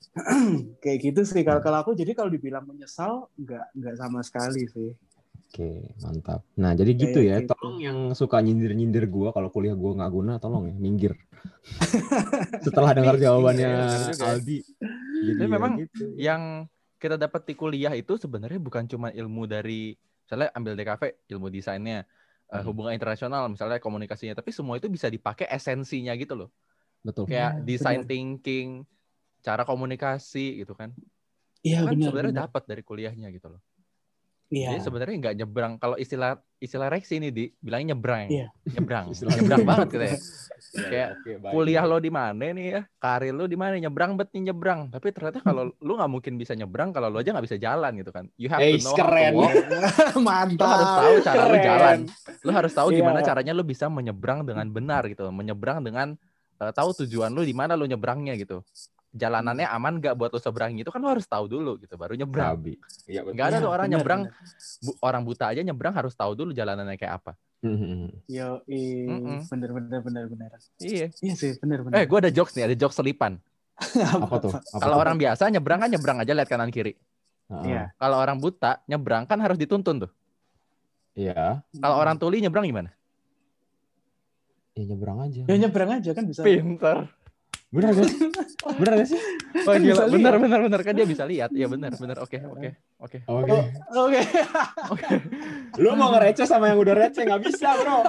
[0.84, 4.92] kayak gitu sih kalau kalau aku jadi kalau dibilang menyesal nggak nggak sama sekali sih.
[5.50, 6.46] Oke, mantap.
[6.62, 7.38] Nah, jadi kayak gitu ya.
[7.42, 7.50] Gitu.
[7.58, 11.18] Tolong yang suka nyindir-nyindir gua kalau kuliah gua nggak guna, tolong ya minggir.
[12.66, 13.70] Setelah dengar jawabannya
[14.14, 14.62] iya, Aldi.
[15.26, 16.06] Jadi ya memang gitu.
[16.22, 19.96] yang kita dapat di kuliah itu sebenarnya bukan cuma ilmu dari
[20.28, 22.06] misalnya ambil DKV ilmu desainnya
[22.52, 26.50] uh, hubungan internasional misalnya komunikasinya tapi semua itu bisa dipakai esensinya gitu loh.
[27.00, 27.32] Betul.
[27.32, 28.12] Kayak ya, design benar.
[28.12, 28.68] thinking
[29.40, 30.92] cara komunikasi gitu kan.
[31.64, 33.64] Iya kan benar sebenarnya dapat dari kuliahnya gitu loh
[34.50, 34.74] Iya.
[34.74, 35.74] Jadi sebenarnya nggak nyebrang.
[35.78, 38.28] Kalau istilah istilah reksi ini di bilangnya nyebrang.
[38.28, 38.48] Iya.
[38.74, 39.06] Nyebrang.
[39.14, 40.10] Istilah- nyebrang banget gitu ya.
[40.10, 40.18] Iya,
[40.90, 41.54] Kayak oke, baik.
[41.54, 42.82] Kuliah lo di mana nih ya?
[42.98, 43.78] Karir lo di mana?
[43.78, 44.90] Nyebrang bet nih nyebrang.
[44.90, 48.10] Tapi ternyata kalau lu nggak mungkin bisa nyebrang kalau lo aja nggak bisa jalan gitu
[48.10, 48.26] kan.
[48.36, 49.32] You have Eh, to know keren.
[49.32, 49.54] how to walk.
[50.28, 50.60] Mantap.
[50.60, 51.64] Lo harus tahu cara lo Keren.
[51.64, 51.98] jalan.
[52.42, 52.98] Lo harus tahu Iya.
[53.00, 55.30] gimana caranya lo bisa menyeberang dengan benar gitu.
[55.30, 56.18] Menyeberang dengan
[56.60, 58.62] eh, tahu tujuan lo di mana lo nyebrangnya gitu.
[59.10, 59.78] Jalanannya Hmm.
[59.82, 62.62] aman nggak buat lo seberang gitu kan lo harus tahu dulu gitu baru nyebrang.
[63.10, 63.34] Iya betul.
[63.34, 64.22] Nggak ada Iya, tuh orang nyebrang
[64.80, 67.32] bu- orang buta aja nyebrang harus tahu dulu jalanannya kayak apa.
[67.60, 68.30] Mhm.
[68.30, 69.40] Yo, i, Mm-mm.
[69.50, 70.50] bener bener bener bener.
[70.78, 71.10] Iya.
[71.20, 71.98] Iya sih, bener bener.
[71.98, 73.36] Eh, gue ada jokes nih, ada jokes selipan.
[74.16, 74.54] Apa tuh?
[74.78, 76.94] Kalau orang biasa nyebrang kan nyebrang aja lihat kanan kiri.
[77.50, 77.64] Heeh.
[77.66, 77.84] Iya.
[77.98, 80.12] Kalau orang buta nyebrang kan harus dituntun tuh.
[81.18, 81.66] Iya.
[81.74, 82.94] Kalau orang tuli nyebrang gimana?
[84.80, 85.42] Ya nyebrang aja.
[85.44, 86.42] ya nyebrang aja kan bisa.
[86.42, 86.98] Pinter.
[87.70, 88.18] Bener gak sih?
[88.80, 89.20] Bener gak sih?
[89.60, 90.42] Oh Kan gila, bisa bener lihat.
[90.42, 91.50] bener bener kan dia bisa lihat.
[91.52, 92.18] Iya bener bener.
[92.18, 93.18] Oke oke oke.
[93.28, 94.22] Oke.
[94.90, 95.08] Oke.
[95.76, 98.02] Lu mau ngereceh sama yang udah receh nggak bisa bro.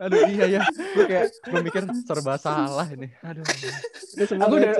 [0.00, 0.60] Aduh iya ya.
[0.66, 3.08] Gue kayak gue mikir serba salah ini.
[3.20, 3.44] Aduh.
[4.36, 4.76] Aku udah-.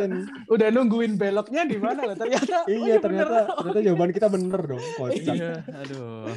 [0.51, 2.65] Udah nungguin beloknya di mana lah ternyata.
[2.65, 3.01] oh Iya bener.
[3.01, 4.85] ternyata ternyata jawaban kita bener dong.
[4.97, 5.21] Kocak.
[5.31, 5.53] Iya.
[5.79, 6.33] Aduh.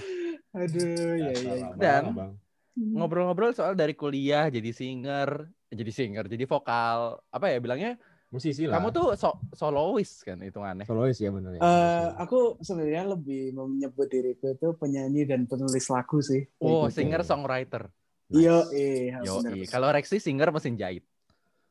[0.53, 0.85] Aduh,
[1.17, 1.51] ya ya.
[1.65, 2.31] abang, Dan- abang.
[2.73, 7.21] Ngobrol-ngobrol soal dari kuliah jadi singer, jadi singer, jadi vokal.
[7.29, 8.01] Apa ya bilangnya?
[8.33, 8.81] musisi lah.
[8.81, 10.89] Kamu tuh so solois kan hitungannya.
[10.89, 11.61] solois ya bener ya.
[11.61, 16.41] Eh, aku sebenarnya lebih menyebut diriku itu penyanyi dan penulis lagu sih.
[16.57, 16.97] Oh, gitu.
[16.97, 17.93] singer songwriter.
[18.33, 19.21] Iya, iya.
[19.21, 19.69] Yo, bener.
[19.69, 21.05] kalau Rexy singer mesin jahit.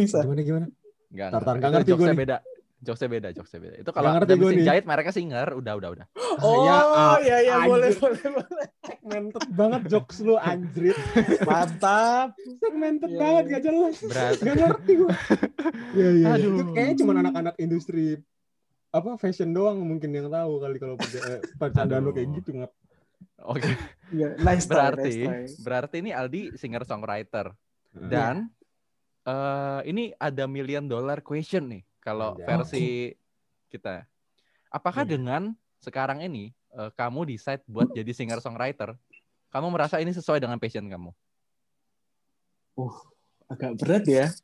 [0.00, 0.24] Bisa.
[0.24, 0.66] Gimana gimana?
[1.12, 1.52] Enggak, enggak.
[1.60, 2.20] nggak Itu ngerti nih.
[2.24, 2.36] beda.
[2.82, 3.76] Jokesnya beda, jokesnya beda.
[3.78, 4.66] Itu kalau ngerti mesin nih.
[4.66, 6.06] jahit mereknya singer, udah, udah, udah.
[6.42, 7.70] Oh, Ya, ah, iya iya anjir.
[7.70, 8.66] boleh boleh boleh.
[8.82, 10.98] Segmented banget jokes lu anjrit.
[11.42, 12.34] Mantap.
[12.58, 13.52] Segmented Iya, banget iya.
[13.52, 13.96] gak jelas.
[14.02, 14.34] Berat.
[14.36, 15.10] Gak ngerti gua.
[15.94, 16.26] Iya iya.
[16.34, 16.50] Aduh.
[16.52, 18.18] Itu kayaknya cuma anak-anak industri
[18.90, 22.72] apa fashion doang mungkin yang tahu kali kalau eh, percandaan lu kayak gitu nggak
[23.42, 23.72] Oke.
[24.10, 27.56] Iya, nice try, Berarti nice berarti ini Aldi singer songwriter
[27.92, 28.08] Iya.
[28.08, 28.34] dan
[29.22, 32.44] eh ini ada million dollar question nih kalau Anjay.
[32.44, 32.86] versi
[33.68, 34.04] kita.
[34.68, 35.14] Apakah Iya.
[35.14, 35.42] dengan
[35.78, 38.98] sekarang ini eh, kamu decide buat jadi singer songwriter,
[39.48, 41.14] kamu merasa ini sesuai dengan passion kamu?
[43.46, 44.26] Agak berat ya.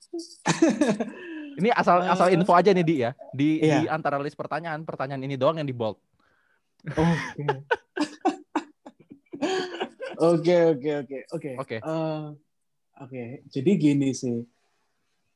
[1.58, 3.10] Ini asal asal info aja nih di ya.
[3.34, 3.82] Di, Iya.
[3.82, 5.98] di antara list pertanyaan, pertanyaan ini doang yang di bold.
[6.86, 7.46] Oke.
[10.16, 11.50] Oke oke oke oke.
[11.56, 11.76] Oke.
[11.78, 12.24] Eh,
[12.98, 14.42] Oke, jadi gini sih.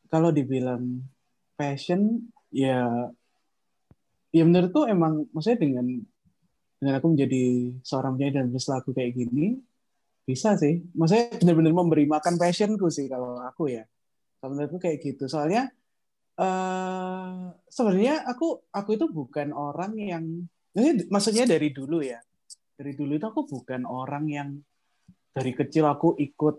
[0.06, 0.98] Kalau dibilang
[1.62, 2.82] passion, ya,
[4.34, 5.86] ya menurutku emang, maksudnya dengan
[6.82, 9.54] dengan aku menjadi seorang penyanyi dan lagu kayak gini,
[10.26, 10.82] bisa sih.
[10.98, 13.86] Maksudnya benar-benar memberi makan passionku sih kalau aku ya.
[14.42, 15.30] Kalau menurutku kayak gitu.
[15.30, 15.70] Soalnya
[16.32, 20.24] eh sebenarnya aku aku itu bukan orang yang,
[21.06, 22.18] maksudnya- dari dulu ya.
[22.74, 24.48] Dari dulu itu aku bukan orang yang
[25.30, 26.56] dari kecil aku ikut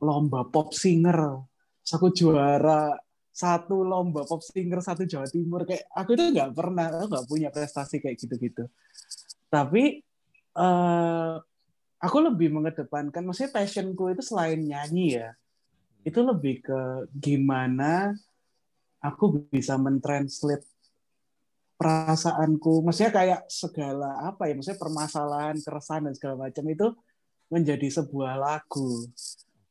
[0.00, 1.44] lomba pop singer.
[1.88, 2.96] Aku juara
[3.38, 7.48] satu lomba pop singer satu Jawa Timur kayak aku itu nggak pernah aku nggak punya
[7.54, 8.66] prestasi kayak gitu-gitu.
[9.46, 10.02] Tapi
[10.58, 11.34] eh
[11.98, 15.30] aku lebih mengedepankan maksudnya passionku itu selain nyanyi ya
[16.06, 18.14] itu lebih ke gimana
[19.02, 20.66] aku bisa mentranslate
[21.78, 22.82] perasaanku.
[22.82, 26.86] Maksudnya kayak segala apa ya maksudnya permasalahan keresahan dan segala macam itu
[27.48, 29.06] menjadi sebuah lagu.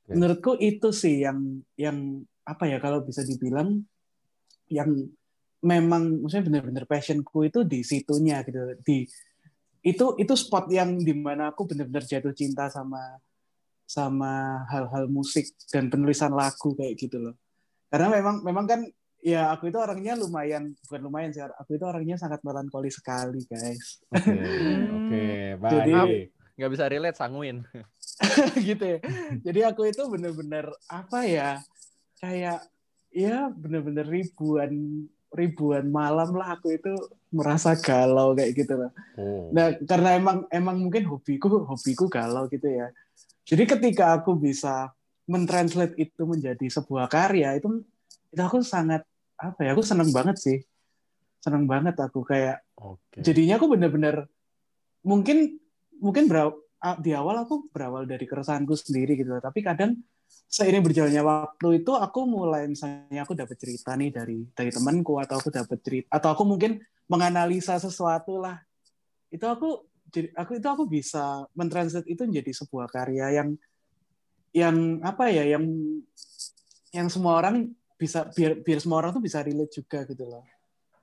[0.08, 0.16] Oke.
[0.16, 3.84] menurutku itu sih yang yang apa ya kalau bisa dibilang
[4.72, 4.90] yang
[5.60, 9.04] memang maksudnya benar-benar passionku itu di situnya gitu di
[9.84, 13.20] itu itu spot yang di mana aku benar-benar jatuh cinta sama
[13.84, 17.36] sama hal-hal musik dan penulisan lagu kayak gitu loh
[17.88, 18.80] karena memang memang kan
[19.24, 24.04] ya aku itu orangnya lumayan bukan lumayan sih aku itu orangnya sangat melankoli sekali guys
[24.12, 24.32] Oke,
[24.98, 25.24] oke,
[25.60, 25.72] baik.
[25.72, 27.58] Jadi- Nggak bisa relate sanguin.
[28.66, 29.00] gitu ya.
[29.46, 31.62] Jadi aku itu bener-bener apa ya
[32.18, 32.66] kayak
[33.14, 36.94] ya bener-bener ribuan ribuan malam lah aku itu
[37.30, 38.92] merasa galau kayak gitu loh.
[39.20, 39.52] Oh.
[39.52, 42.90] Nah karena emang emang mungkin hobiku hobiku galau gitu ya.
[43.48, 44.92] Jadi ketika aku bisa
[45.28, 47.84] mentranslate itu menjadi sebuah karya itu
[48.32, 49.04] itu aku sangat
[49.38, 50.58] apa ya aku seneng banget sih
[51.44, 53.22] seneng banget aku kayak Oke.
[53.22, 54.26] jadinya aku bener-bener
[55.06, 55.60] mungkin
[56.02, 56.67] mungkin beraw- a-
[57.02, 59.42] di awal aku berawal dari keresahanku sendiri gitu loh.
[59.42, 59.98] tapi kadang
[60.48, 65.42] seiring berjalannya waktu itu aku mulai misalnya aku dapat cerita nih dari dari temanku atau
[65.42, 66.78] aku dapat cerita atau aku mungkin
[67.10, 68.62] menganalisa sesuatu lah
[69.34, 73.50] itu aku jadi aku itu aku bisa mentranslate itu menjadi sebuah karya yang
[74.56, 75.66] yang apa ya yang
[76.96, 77.68] yang semua orang
[78.00, 80.46] bisa biar biar semua orang tuh bisa relate juga gitu loh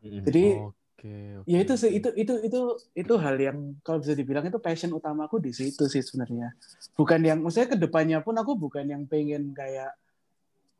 [0.05, 0.25] Mhm.
[0.29, 0.84] jadi Oke.
[1.05, 1.45] Oke.
[1.45, 2.61] oke, Ya itu sih itu itu itu
[2.97, 6.57] itu hal yang kalau bisa dibilang itu passion utamaku di situ sih sebenarnya.
[6.97, 9.93] Bukan yang maksudnya ke depannya pun aku bukan yang pengen kayak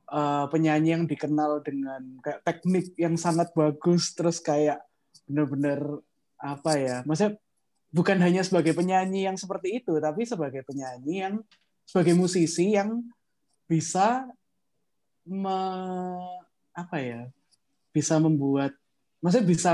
[0.09, 4.81] eh, penyanyi yang dikenal dengan kayak teknik yang sangat bagus terus kayak
[5.29, 6.01] bener-bener
[6.41, 6.97] apa ya?
[7.05, 7.37] Maksudnya
[7.93, 11.35] bukan hanya sebagai penyanyi yang seperti itu, tapi sebagai penyanyi yang
[11.85, 13.05] sebagai musisi yang
[13.69, 14.25] bisa
[15.29, 16.41] me-
[16.73, 17.29] apa ya?
[17.93, 18.73] Bisa membuat
[19.21, 19.71] maksudnya bisa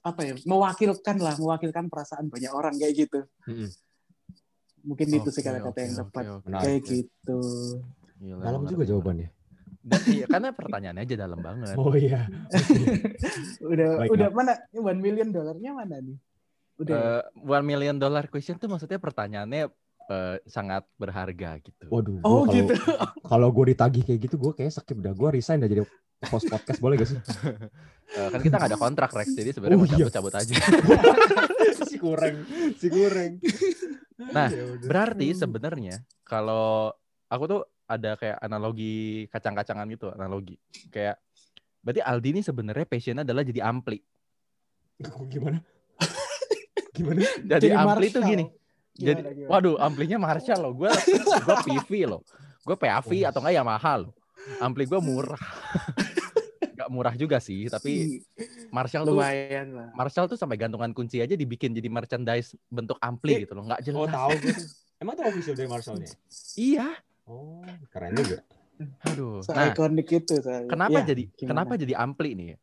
[0.00, 3.68] apa ya mewakilkan lah mewakilkan perasaan banyak orang kayak gitu Mm-mm.
[4.82, 6.44] mungkin itu sih kata-kata oke, yang tepat oke.
[6.44, 6.62] Menarik.
[6.62, 7.38] kayak gitu
[8.16, 9.28] Gila, Dalam juga jawabannya.
[9.82, 11.74] Dan- Iya, karena pertanyaannya aja dalam banget.
[11.74, 12.30] Oh iya.
[13.72, 16.14] udah Baik, udah mana one million dolarnya mana nih
[16.78, 16.94] udah?
[16.94, 19.66] Eh, one million dollar question tuh maksudnya pertanyaannya
[20.04, 21.86] eh, sangat berharga gitu.
[21.88, 22.18] Waduh.
[22.18, 22.74] gua oh kalau- gitu
[23.32, 25.10] Kalau gue ditagih kayak gitu, gue kayak skip dah.
[25.10, 25.82] Gue resign dah jadi
[26.28, 27.18] host podcast boleh gak sih?
[28.12, 30.04] Eh, kan kita nggak ada kontrak Rex, jadi sebenarnya Oh, mau iya.
[30.04, 30.52] cabut-cabut aja.
[31.88, 32.44] si kurang,
[32.76, 33.40] si kurang.
[34.20, 34.68] Nah, Ya.
[34.84, 36.92] Berarti sebenarnya kalau
[37.26, 40.60] aku tuh ada kayak analogi kacang-kacangan gitu, analogi.
[40.92, 41.24] Kayak
[41.80, 43.96] berarti Aldi ini sebenarnya passionnya adalah jadi ampli.
[45.26, 45.56] gimana?
[46.96, 47.20] gimana?
[47.40, 48.28] Jadi, ampli tuh Marshall.
[48.28, 48.44] gini.
[48.92, 49.48] Jadi, Gimana, gimana?
[49.48, 50.72] waduh, amplinya Marshall loh.
[50.76, 52.20] Gue gue PV loh.
[52.60, 54.12] Gue PAV atau enggak Yamaha loh.
[54.58, 55.38] Ampli gue murah.
[56.78, 58.24] Gak murah juga sih, tapi
[58.74, 63.46] Marshall tuh lumayan lah Marshall tuh sampai gantungan kunci aja dibikin jadi merchandise bentuk ampli
[63.46, 63.70] gitu loh.
[63.70, 63.98] Nggak jelas.
[64.02, 64.50] Oh tahu gue.
[65.02, 66.10] Emang tuh official dari Marshallnya?
[66.58, 66.88] Iya.
[67.22, 68.42] Oh keren juga.
[69.06, 69.46] Aduh.
[69.46, 71.48] so Nah, ikonik itu saya kenapa Ya, jadi gimana?
[71.54, 72.58] kenapa jadi ampli nih?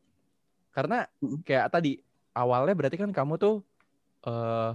[0.76, 1.08] Karena
[1.48, 2.00] kayak tadi
[2.36, 3.64] awalnya berarti kan kamu tuh
[4.28, 4.72] eh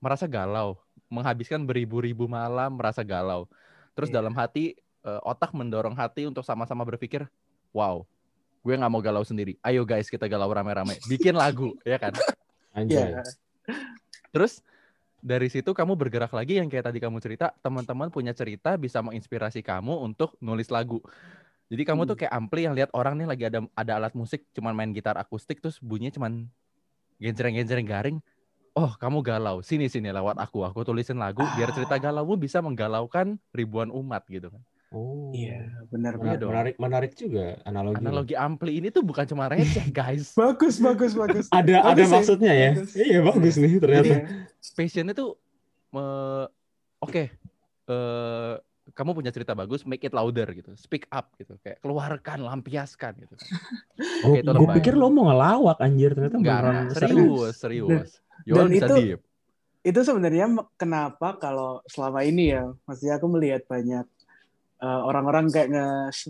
[0.00, 0.80] merasa galau,
[1.12, 3.44] menghabiskan beribu-ribu malam merasa galau.
[3.92, 4.20] Terus Iya.
[4.20, 7.24] dalam hati eh, otak mendorong hati untuk sama-sama berpikir,
[7.70, 8.02] wow,
[8.66, 9.54] gue nggak mau galau sendiri.
[9.62, 12.12] Ayo guys kita galau rame-rame, bikin lagu, ya kan?
[12.74, 13.14] Anjay.
[13.14, 13.22] ya
[14.34, 14.60] Terus
[15.22, 19.62] dari situ kamu bergerak lagi yang kayak tadi kamu cerita, teman-teman punya cerita bisa menginspirasi
[19.64, 21.00] kamu untuk nulis lagu.
[21.66, 22.20] Jadi kamu tuh Hmm.
[22.26, 25.58] kayak ampli yang lihat orang nih lagi ada ada alat musik cuman main gitar akustik
[25.58, 26.46] terus bunyinya cuman
[27.18, 28.18] genjreng-genjreng garing.
[28.76, 29.64] Oh, kamu galau.
[29.64, 30.62] Sini sini lewat aku.
[30.62, 34.62] Aku tulisin lagu biar cerita galaumu bisa menggalaukan ribuan umat gitu kan.
[34.96, 35.28] Oh.
[35.30, 36.50] iya benar Iya Menarik, dong.
[36.50, 38.00] menarik, menarik juga analogi.
[38.00, 40.32] Analogi ampli ini tuh bukan cuma receh, guys.
[40.40, 42.70] bagus bagus bagus Ada Bagus ada sih, maksudnya ya.
[42.72, 42.90] bagus.
[42.96, 44.08] Iya bagus nih ternyata.
[44.08, 44.20] Iya.
[44.72, 45.36] passionnya tuh
[45.90, 46.48] me-
[46.98, 47.22] oke
[47.86, 48.54] eh,
[48.88, 53.34] kamu punya cerita bagus make it louder gitu speak up gitu kayak keluarkan lampiaskan gitu
[54.24, 58.10] Oh, Oke, itu gue pikir lo mau ngelawak anjir ternyata enggak beneran serius serius
[58.44, 59.20] dan bisa itu- deep
[59.82, 64.02] itu sebenarnya kenapa kalau selama ini ya maksudnya aku melihat banyak
[64.78, 65.86] uh, orang-orang kayak nge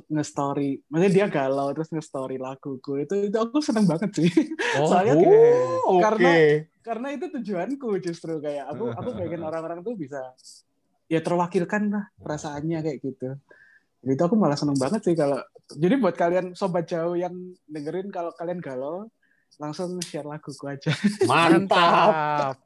[0.07, 4.31] nge-story maksudnya dia galau terus nge-story laguku itu itu aku seneng banget sih
[4.79, 5.19] oh Soalnya-.
[5.19, 6.03] Oh, oke.
[6.03, 10.23] Karena- karena itu tujuanku justru kayak aku aku pengen orang-orang tuh bisa
[11.07, 13.35] ya terwakilkan lah perasaannya kayak gitu
[14.03, 15.43] jadi itu aku malah seneng banget sih kalau
[15.75, 17.35] jadi buat kalian sobat jauh yang
[17.67, 19.11] dengerin kalau kalian galau
[19.59, 20.95] langsung share laguku aja
[21.27, 22.59] Mantap.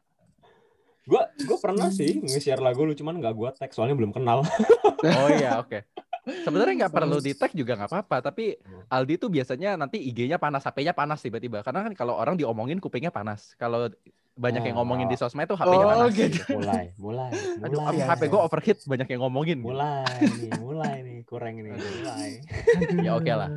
[1.11, 4.47] Gue gue pernah sih nge-share lagu lu cuman nggak gue tag soalnya belum kenal.
[5.19, 5.83] oh iya oke
[6.21, 8.53] sebenarnya nggak perlu di tag juga nggak apa-apa tapi
[8.87, 13.09] Aldi tuh biasanya nanti IG-nya panas HP-nya panas tiba-tiba karena kan kalau orang diomongin kupingnya
[13.09, 13.89] panas kalau
[14.37, 14.85] banyak yang Ah.
[14.85, 16.41] ngomongin di sosmed tuh HP-nya Oh, panas gitu.
[16.55, 18.05] Mulai, mulai, Aduh, mulai.
[18.05, 19.59] HP gue overheat banyak yang ngomongin.
[19.59, 19.69] gitu.
[19.69, 22.31] mulai nih, mulai nih, kurang ini, mulai.
[23.05, 23.49] Ya oke lah.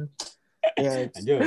[0.75, 1.39] ya Lanjut.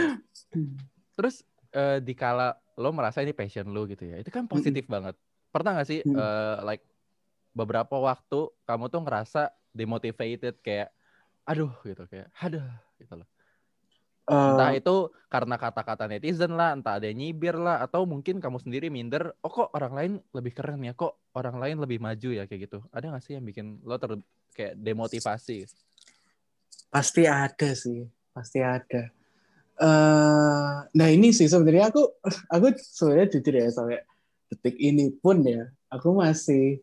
[1.16, 1.34] Terus
[1.72, 5.16] eh, dikala lo merasa ini passion lo gitu ya, itu kan positif banget.
[5.56, 6.12] Pernah gak sih Mm.
[6.12, 6.84] eh, like
[7.56, 9.42] beberapa waktu kamu tuh ngerasa
[9.72, 10.92] demotivated kayak,
[11.48, 12.68] aduh gitu kayak, aduh
[13.00, 13.28] gitu loh.
[14.28, 18.60] Entah Eh, itu karena kata-kata netizen lah, entah ada yang nyibir lah, atau mungkin kamu
[18.60, 22.44] sendiri minder, oh kok orang lain lebih keren ya, kok orang lain lebih maju ya
[22.44, 22.84] kayak gitu.
[22.92, 24.20] Ada gak sih yang bikin lo ter
[24.52, 25.64] kayak demotivasi?
[26.90, 29.12] pasti ada sih pasti ada
[29.76, 32.02] eh nah ini sih sebenarnya aku
[32.48, 34.00] aku sebenarnya jujur ya sampai
[34.52, 36.80] detik ini pun ya aku masih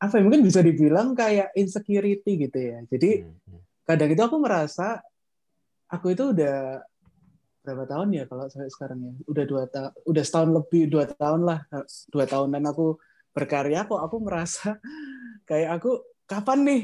[0.00, 3.60] apa ya mungkin bisa dibilang kayak insecurity gitu ya jadi Hmm, hmm.
[3.84, 5.02] kadang itu aku merasa
[5.90, 6.80] aku itu udah
[7.60, 11.40] berapa tahun ya kalau sampai sekarang ya udah dua tahun udah setahun lebih dua tahun
[11.44, 11.60] lah
[12.08, 12.96] dua tahunan aku
[13.36, 14.80] berkarya kok aku merasa
[15.48, 16.82] kayak aku kapan nih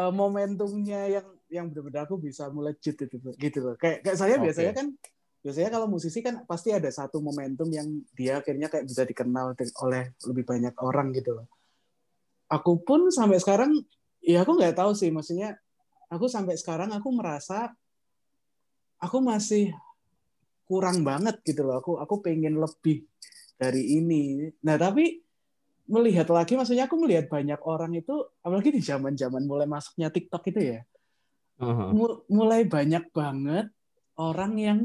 [0.00, 4.48] eh, momentumnya yang yang benar-benar aku bisa melejit gitu gitu loh kayak kayak saya Oke.
[4.48, 4.86] biasanya kan
[5.42, 10.02] biasanya kalau musisi kan pasti ada satu momentum yang dia akhirnya kayak bisa dikenal oleh
[10.26, 11.46] lebih banyak orang gitu loh
[12.50, 13.74] aku pun sampai sekarang
[14.24, 15.54] ya aku nggak tahu sih maksudnya
[16.10, 17.70] aku sampai sekarang aku merasa
[18.98, 19.70] aku masih
[20.68, 21.80] kurang banget gitu loh.
[21.80, 23.08] Aku aku pengen lebih
[23.56, 24.52] dari ini.
[24.62, 25.24] Nah tapi
[25.88, 28.12] melihat lagi, maksudnya aku melihat banyak orang itu,
[28.44, 30.80] apalagi di zaman zaman mulai masuknya TikTok itu ya,
[31.58, 31.90] Uh-huh.
[32.30, 33.66] mulai banyak banget
[34.14, 34.78] orang yang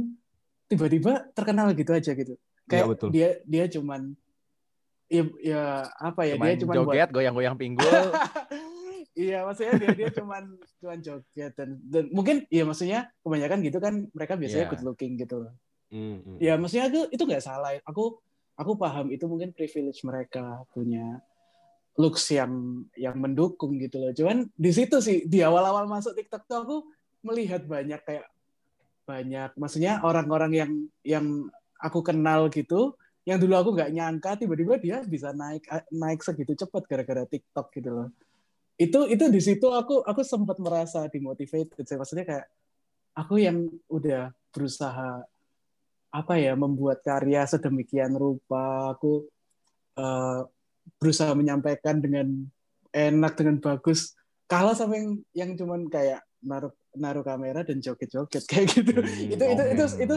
[0.67, 2.33] tiba-tiba terkenal gitu aja gitu.
[2.65, 3.09] Kayak Iya, betul.
[3.11, 4.01] dia dia cuman
[5.11, 5.63] ya, ya
[5.99, 7.85] apa ya Cuman dia cuman buat joget, goyang-goyang pinggul.
[9.13, 10.43] iya maksudnya dia dia cuman
[10.81, 14.71] cuman joget dan, dan mungkin iya maksudnya kebanyakan gitu kan mereka biasanya Iya.
[14.73, 15.53] good looking gitu loh.
[15.93, 16.37] Hmm, hmm.
[16.41, 17.77] Ya maksudnya itu itu nggak salah.
[17.85, 18.17] Aku
[18.57, 21.21] aku paham itu mungkin privilege mereka punya
[21.93, 24.09] looks yang yang mendukung gitu loh.
[24.17, 26.75] Cuman di situ sih di awal-awal masuk TikTok tuh aku
[27.21, 28.25] melihat banyak kayak
[29.03, 30.71] banyak maksudnya orang-orang yang
[31.03, 31.25] yang
[31.79, 36.83] aku kenal gitu yang dulu aku nggak nyangka tiba-tiba dia bisa naik naik segitu cepat
[36.87, 38.07] gara-gara TikTok gitu loh.
[38.75, 42.47] Itu itu di situ aku aku sempat merasa dimotivated sih maksudnya kayak
[43.15, 45.23] aku yang udah berusaha
[46.13, 49.23] apa ya membuat karya sedemikian rupa aku
[49.95, 50.41] eh,
[50.99, 52.27] berusaha menyampaikan dengan
[52.91, 54.13] enak dengan bagus
[54.51, 59.43] kalah sama yang yang cuman kayak naruh naruh kamera dan joget-joget kayak gitu Hmm, itu
[59.43, 59.73] itu oke.
[59.73, 60.15] itu itu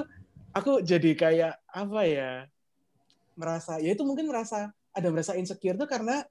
[0.52, 2.30] aku jadi kayak apa ya
[3.36, 6.24] merasa ya itu mungkin merasa ada merasa insecure tuh karena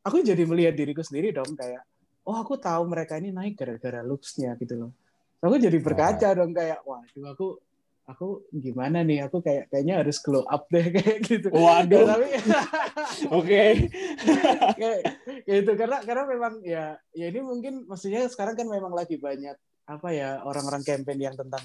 [0.00, 1.84] aku jadi melihat diriku sendiri dong kayak
[2.24, 4.90] oh aku tahu mereka ini naik gara-gara looks-nya gitu loh
[5.38, 7.46] aku jadi berkaca dong kayak waduh aku
[8.06, 12.06] aku gimana nih aku kayak kayaknya harus glow up deh kayak gitu Waduh.
[12.06, 12.28] tapi
[13.36, 13.62] Oke.
[14.78, 14.98] kayak
[15.44, 19.58] kayak gitu karena karena memang ya ya ini mungkin maksudnya sekarang kan memang lagi banyak
[19.86, 21.62] apa ya orang-orang campaign yang tentang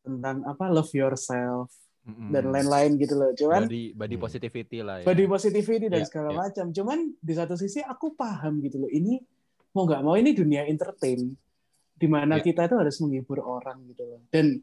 [0.00, 1.72] tentang apa love yourself
[2.04, 2.30] Mm-mm.
[2.30, 4.22] dan lain-lain gitu loh cuman body body Hmm.
[4.22, 5.04] positivity lah ya.
[5.04, 6.36] body positivity dan Ya, segala ya.
[6.38, 9.18] macam cuman di satu sisi aku paham gitu loh ini
[9.72, 11.32] mau nggak mau ini dunia entertain
[11.94, 12.44] di mana Ya.
[12.44, 14.60] kita itu harus menghibur orang gitu loh dan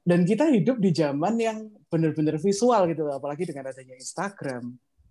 [0.00, 4.64] dan kita hidup di zaman yang benar-benar visual gitu loh apalagi dengan adanya Instagram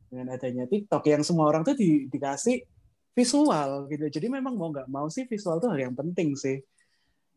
[0.08, 2.66] dengan adanya TikTok yang semua orang tuh di- dikasih
[3.12, 6.58] visual gitu jadi memang mau nggak mau sih visual tuh hal yang penting sih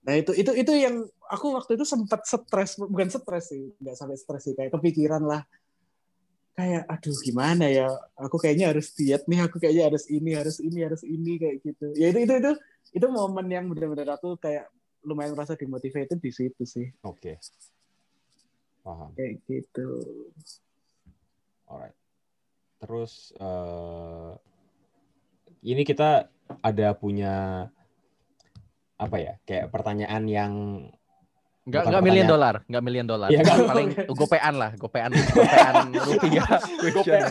[0.03, 4.19] nah itu itu itu yang aku waktu itu sempat stres bukan stres sih nggak sampai
[4.19, 5.47] stres sih kayak kepikiran lah
[6.53, 7.89] kayak aduh gimana ya
[8.19, 11.87] aku kayaknya harus diet nih aku kayaknya harus ini harus ini harus ini kayak gitu
[11.97, 12.53] ya itu itu itu
[12.93, 14.69] itu momen yang benar-benar aku kayak
[15.07, 17.41] lumayan merasa dimotivated di situ sih Oke.
[18.83, 19.15] Paham.
[19.15, 19.89] kayak gitu
[21.73, 21.97] Alright.
[22.83, 24.33] Terus eh
[25.65, 26.29] ini kita
[26.61, 27.67] ada punya
[29.03, 29.33] apa ya?
[29.43, 30.53] Kayak pertanyaan yang
[31.63, 32.33] Enggak enggak million pertanyaan.
[32.59, 33.29] dollar, enggak million dollar.
[33.29, 35.75] Iya, nggak- paling gopean lah, gopean gopean
[36.09, 36.49] rupiah.
[36.59, 37.23] gope, question.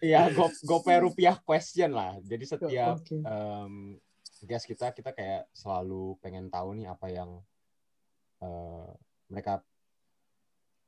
[0.00, 2.16] ya go, gope rupiah question lah.
[2.22, 3.20] Jadi setiap Oke.
[3.20, 4.00] em,
[4.40, 7.44] guest kita kita kayak selalu pengen tahu nih apa yang
[8.40, 8.88] eh,
[9.28, 9.60] mereka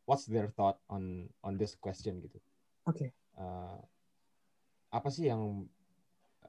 [0.02, 2.40] what's their thought on on this question gitu.
[2.82, 3.12] Oke.
[3.12, 3.78] Eh,
[4.88, 5.68] apa sih yang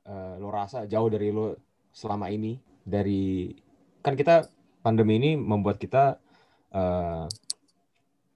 [0.02, 1.60] eh, lo rasa jauh dari lo
[1.92, 3.54] selama ini dari
[4.02, 4.50] kan kita
[4.82, 6.18] pandemi ini membuat kita
[6.74, 7.26] eh,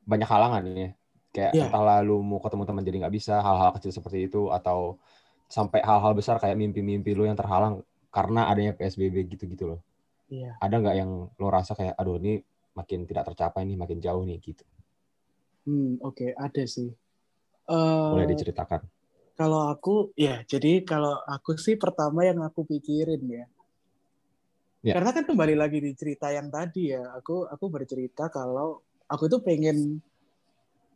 [0.05, 0.89] banyak halangan ya.
[1.35, 1.63] Kayak Iya.
[1.67, 4.95] entah lalu mau ketemu teman jadi nggak bisa hal-hal kecil seperti itu atau
[5.51, 9.79] sampai hal-hal besar kayak mimpi-mimpi lo yang terhalang karena adanya PSBB gitu-gitu loh.
[10.31, 10.55] Iya.
[10.63, 12.39] Ada nggak yang lo rasa kayak aduh ini
[12.75, 14.63] makin tidak tercapai nih makin jauh nih gitu?
[15.65, 16.91] Hmm oke ada sih.
[18.11, 18.85] Boleh diceritakan.
[19.35, 23.45] kalau aku ya jadi kalau aku sih pertama yang aku pikirin ya
[24.86, 24.93] Ya.
[24.93, 29.41] karena kan kembali lagi di cerita yang tadi ya aku aku bercerita kalau aku tuh
[29.41, 29.97] pengen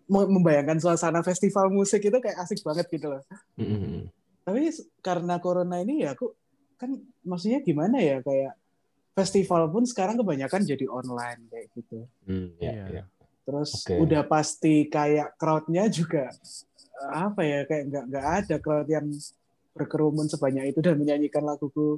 [0.05, 3.23] me- membayangkan suasana festival musik itu kayak asik banget gitu loh
[3.55, 4.05] Mm-mm.
[4.41, 6.37] tapi s- karena corona ini ya aku
[6.75, 8.53] kan maksudnya gimana ya kayak
[9.11, 12.85] festival pun sekarang kebanyakan jadi online kayak gitu Hmm, ya, Iya.
[12.87, 13.03] ya.
[13.41, 13.97] terus Oke.
[13.99, 19.09] udah pasti kayak crowdnya juga eh, apa ya kayak nggak nggak ada crowd yang
[19.71, 21.97] berkerumun sebanyak itu dan menyanyikan laguku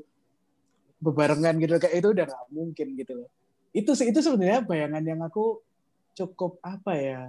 [1.01, 3.29] bebarengan gitu kayak itu udah nggak mungkin gitu loh.
[3.73, 5.59] Itu sih itu sebenarnya bayangan yang aku
[6.13, 7.21] cukup apa ya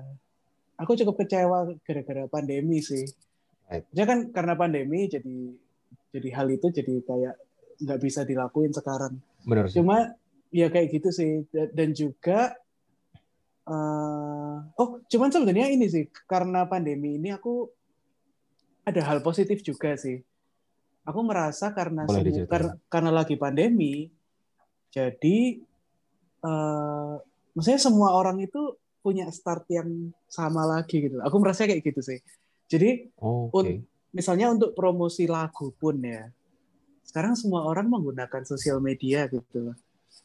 [0.77, 3.09] aku cukup kecewa gara-gara pandemi sih.
[3.97, 5.57] Ya kan karena pandemi jadi
[6.13, 7.35] jadi hal itu jadi kayak
[7.81, 9.17] nggak bisa dilakuin sekarang.
[9.49, 9.81] Bener sih.
[9.81, 10.13] Cuma
[10.53, 12.53] ya kayak gitu sih Da- dan juga
[13.65, 17.71] eh, oh cuman sebenarnya ini sih karena pandemi ini aku
[18.83, 20.21] ada hal positif juga sih
[21.03, 22.07] aku merasa karena
[22.47, 24.07] karena, karena lagi pandemi
[24.89, 25.39] jadi
[26.43, 27.15] eh
[27.53, 32.19] maksudnya semua orang itu punya start yang sama lagi gitu aku merasa kayak gitu sih
[32.67, 36.31] jadi Oh, oke un- misalnya untuk promosi lagu pun ya
[37.03, 39.77] sekarang semua orang menggunakan sosial media gitu loh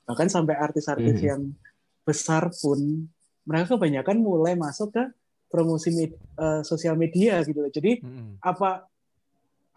[0.05, 1.25] bahkan sampai artis-artis Mhm.
[1.25, 1.41] yang
[2.07, 3.07] besar pun
[3.43, 5.03] mereka kebanyakan mulai masuk ke
[5.47, 7.71] promosi med- eh, sosial media gitu loh.
[7.71, 8.39] Jadi Mm-mm.
[8.43, 8.83] apa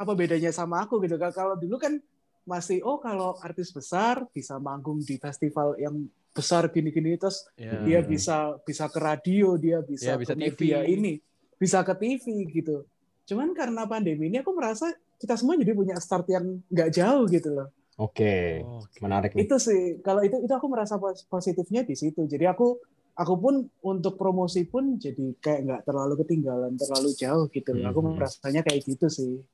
[0.01, 2.01] apa bedanya sama aku gitu kan kalau dulu kan
[2.43, 5.93] masih oh kalau artis besar bisa manggung di festival yang
[6.33, 7.85] besar gini-gini terus Iya.
[7.85, 10.45] dia bisa bisa ke radio dia bisa Iya, bisa ke TV.
[10.49, 11.13] media ini
[11.55, 12.89] bisa ke TV gitu
[13.27, 17.53] cuman karena pandemi ini aku merasa kita semua jadi punya start yang nggak jauh gitu
[17.53, 17.69] loh
[18.01, 18.97] Oke, Oh, Oke.
[18.99, 19.45] menarik nih.
[19.45, 22.81] itu sih kalau itu itu aku merasa pos- positifnya di situ jadi aku
[23.13, 28.01] aku pun untuk promosi pun jadi kayak nggak terlalu ketinggalan terlalu jauh gitu loh aku
[28.01, 28.17] Hmm.
[28.17, 29.45] merasanya kayak gitu sih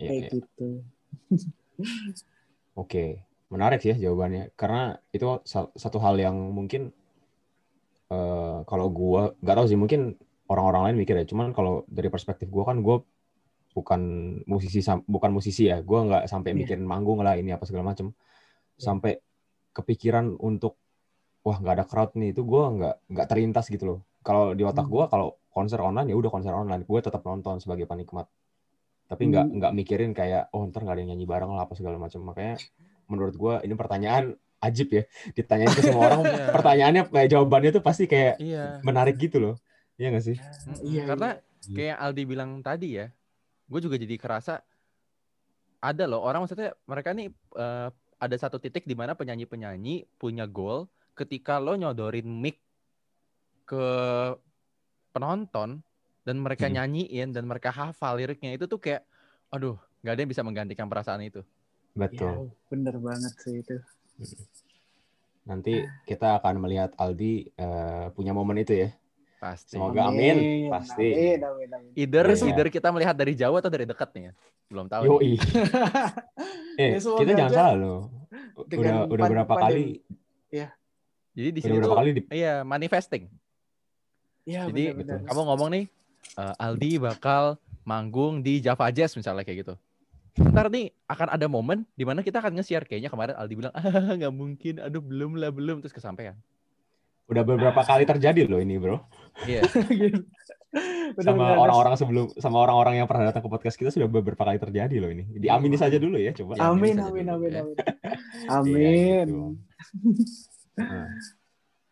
[0.00, 0.30] Iya, kayak iya.
[0.36, 0.68] gitu
[2.80, 3.04] Oke,
[3.52, 4.42] menarik sih ya jawabannya.
[4.60, 6.82] Karena itu sa- satu hal yang mungkin
[8.10, 10.00] eh, kalau gua nggak tahu sih mungkin
[10.50, 11.24] orang-orang lain mikir ya.
[11.30, 12.96] Cuman kalau dari perspektif gua kan gua
[13.76, 14.00] bukan
[14.50, 15.78] musisi bukan musisi ya.
[15.88, 16.58] Gua nggak sampai Iya.
[16.60, 18.12] mikirin manggung lah ini apa segala macem.
[18.78, 19.20] Sampai
[19.76, 20.76] kepikiran untuk
[21.46, 23.98] wah nggak ada crowd nih itu gua nggak nggak terlintas gitu loh.
[24.26, 24.94] Kalau di otak Hmm.
[24.94, 26.82] gua kalau konser online ya udah konser online.
[26.86, 28.26] Gue tetap nonton sebagai penikmat.
[29.10, 29.54] Tapi nggak Hmm.
[29.58, 32.22] nggak mikirin kayak oh ntar nggak ada yang nyanyi bareng lah apa segala macam.
[32.22, 32.62] Makanya
[33.10, 34.32] menurut gua ini pertanyaan
[34.62, 35.02] ajib ya.
[35.34, 36.46] Ditanyain ke semua orang Iya.
[36.54, 38.78] pertanyaannya kayak jawabannya tuh pasti kayak Iya.
[38.80, 39.54] menarik gitu loh.
[39.98, 40.36] Iya nggak sih?
[40.38, 40.86] Mm-mm.
[40.86, 41.28] Iya, Karena
[41.66, 41.74] iya.
[41.74, 43.06] kayak Aldi bilang tadi ya,
[43.66, 44.62] gue juga jadi kerasa
[45.80, 47.88] ada loh orang maksudnya mereka nih eh,
[48.20, 50.86] ada satu titik di mana penyanyi-penyanyi punya goal
[51.16, 52.60] ketika lo nyodorin mic
[53.64, 53.86] ke
[55.10, 55.80] penonton
[56.22, 56.74] dan mereka Hmm.
[56.76, 59.02] nyanyiin dan mereka hafal liriknya itu tuh kayak
[59.48, 61.40] aduh nggak ada yang bisa menggantikan perasaan itu.
[61.92, 62.48] Betul.
[62.48, 63.76] Ya, bener banget sih itu.
[65.42, 68.88] Nanti kita akan melihat Aldi eh, punya momen itu ya.
[69.40, 69.80] Pasti.
[69.80, 70.68] Semoga amin.
[70.68, 71.08] Pasti.
[71.10, 71.90] Amin, amin, amin.
[71.96, 72.44] Either Iya.
[72.52, 74.32] either kita melihat dari jauh atau dari dekat nih ya.
[74.68, 75.02] Belum tahu.
[75.16, 75.32] Yoi.
[76.78, 78.00] eh, Ya, kita jangan salah loh.
[78.54, 80.04] Udah udah berapa kali
[81.30, 83.30] Jadi di sini berapa tuh kali di iya manifesting.
[84.44, 85.30] Iya, Jadi benar-benar.
[85.30, 85.84] kamu ngomong nih
[86.36, 89.74] eh, Aldi bakal manggung di Java Jazz misalnya kayak gitu.
[90.40, 93.82] Ntar nih akan ada momen di mana kita akan nge-share kayaknya kemarin Aldi bilang ah
[94.18, 96.36] nggak mungkin, aduh belum lah belum terus kesampaian.
[97.30, 98.98] udah beberapa kali terjadi loh ini, Bro.
[99.46, 99.62] Iya.
[100.02, 100.26] Gitu.
[101.22, 104.98] Sama orang-orang sebelum sama orang-orang yang pernah datang ke podcast kita sudah beberapa kali terjadi
[104.98, 105.26] loh ini.
[105.38, 106.58] Diamini saja dulu ya, coba.
[106.58, 107.62] Ya, Amin, bisa amin, dulu, amin, ya.
[107.62, 107.76] amin.
[108.34, 109.26] Iya, Amin.
[109.30, 109.38] gitu.
[110.78, 111.06] Nah,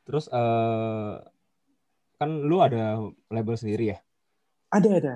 [0.07, 1.15] terus eh
[2.19, 2.99] kan lu ada
[3.31, 3.99] label sendiri ya?
[4.69, 5.15] Ada, ada.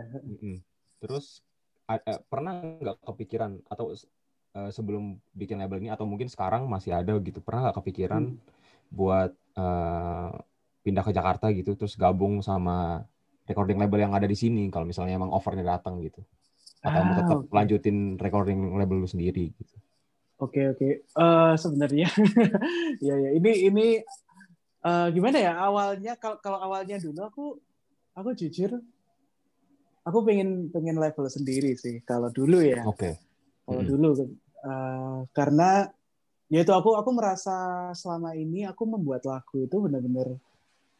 [1.03, 1.43] Terus
[1.91, 6.93] a- eh, pernah nggak kepikiran atau eh, sebelum bikin label ini atau mungkin sekarang masih
[6.97, 8.33] ada gitu pernah nggak kepikiran
[8.93, 10.33] buat eh,
[10.83, 13.07] pindah ke Jakarta gitu terus gabung sama
[13.47, 16.23] recording label yang ada di sini kalau misalnya emang offernya datang gitu
[16.83, 17.51] atau mau Ah, tetap oke.
[17.55, 19.75] lanjutin recording label lu sendiri gitu.
[20.43, 20.89] Oke oke.
[21.07, 22.11] Eh sebenarnya
[23.07, 23.87] ya ya ini ini
[24.83, 27.45] eh, gimana ya awalnya kalau kalau awalnya dulu aku
[28.19, 28.83] aku jujur
[30.03, 33.19] aku pengen pengen level sendiri sih kalau dulu ya Oke.
[33.67, 33.91] kalau Mm-mm.
[33.91, 34.09] dulu
[34.63, 35.91] Eh, karena
[36.47, 40.39] ya itu aku aku merasa selama ini aku membuat lagu itu benar-benar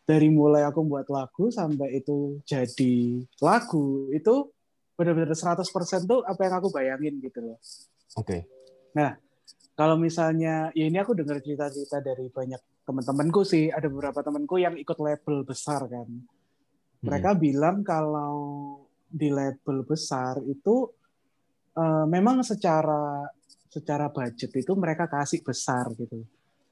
[0.03, 4.51] dari mulai aku membuat lagu sampai itu jadi lagu itu
[4.99, 5.63] benar-benar 100%
[6.11, 7.59] tuh apa yang aku bayangin gitu loh
[8.19, 8.43] Oke.
[9.79, 14.75] kalau misalnya ya ini aku dengar cerita-cerita dari banyak teman-temanku sih ada beberapa temanku yang
[14.75, 16.11] ikut label besar kan
[16.99, 18.82] mereka bilang kalau
[19.13, 20.89] di label besar itu
[21.77, 23.29] eh, memang secara
[23.69, 26.25] secara budget itu mereka kasih besar gitu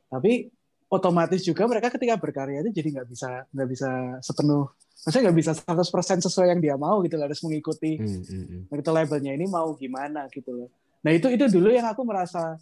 [0.08, 0.48] tapi
[0.90, 3.90] otomatis juga mereka ketika berkarya itu jadi nggak bisa nggak bisa
[4.24, 4.66] sepenuh
[5.00, 8.62] maksudnya nggak bisa 100% sesuai yang dia mau gitu harus mengikuti Hmm, hmm, hmm.
[8.68, 10.68] Nah, labelnya ini mau gimana gitu loh.
[11.00, 12.60] Nah itu itu dulu yang aku merasa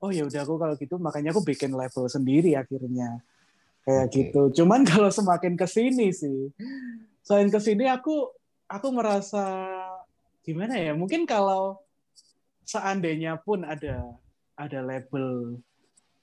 [0.00, 3.20] oh ya udah aku kalau gitu makanya aku bikin label sendiri akhirnya
[3.84, 4.14] kayak Oke.
[4.16, 4.42] gitu.
[4.62, 6.52] Cuman kalau semakin ke sini sih,
[7.20, 8.32] selain ke sini aku
[8.68, 9.44] aku merasa
[10.42, 10.92] gimana ya?
[10.92, 11.80] Mungkin kalau
[12.64, 14.14] seandainya pun ada
[14.54, 15.58] ada label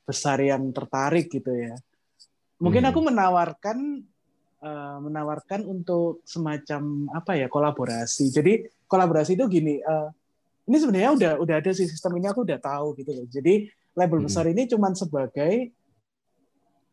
[0.07, 1.77] besar yang tertarik gitu ya,
[2.57, 2.91] mungkin Hmm.
[2.91, 3.77] aku menawarkan
[4.61, 8.29] eh, menawarkan untuk semacam apa ya kolaborasi.
[8.29, 10.09] Jadi kolaborasi itu gini, eh,
[10.69, 13.25] ini sebenarnya udah udah ada sih sistem ini aku udah tahu gitu loh.
[13.25, 13.65] Jadi
[13.97, 14.29] label Hmm.
[14.29, 15.73] besar ini cuman sebagai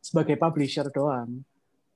[0.00, 1.44] sebagai publisher doang.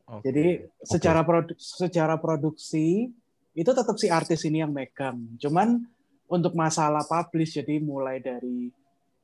[0.05, 0.29] Oke.
[0.29, 0.47] Jadi
[0.85, 3.09] secara produ- secara produksi
[3.53, 5.37] itu tetap si artis ini yang megang.
[5.37, 5.85] Cuman
[6.33, 8.73] untuk masalah publish jadi mulai dari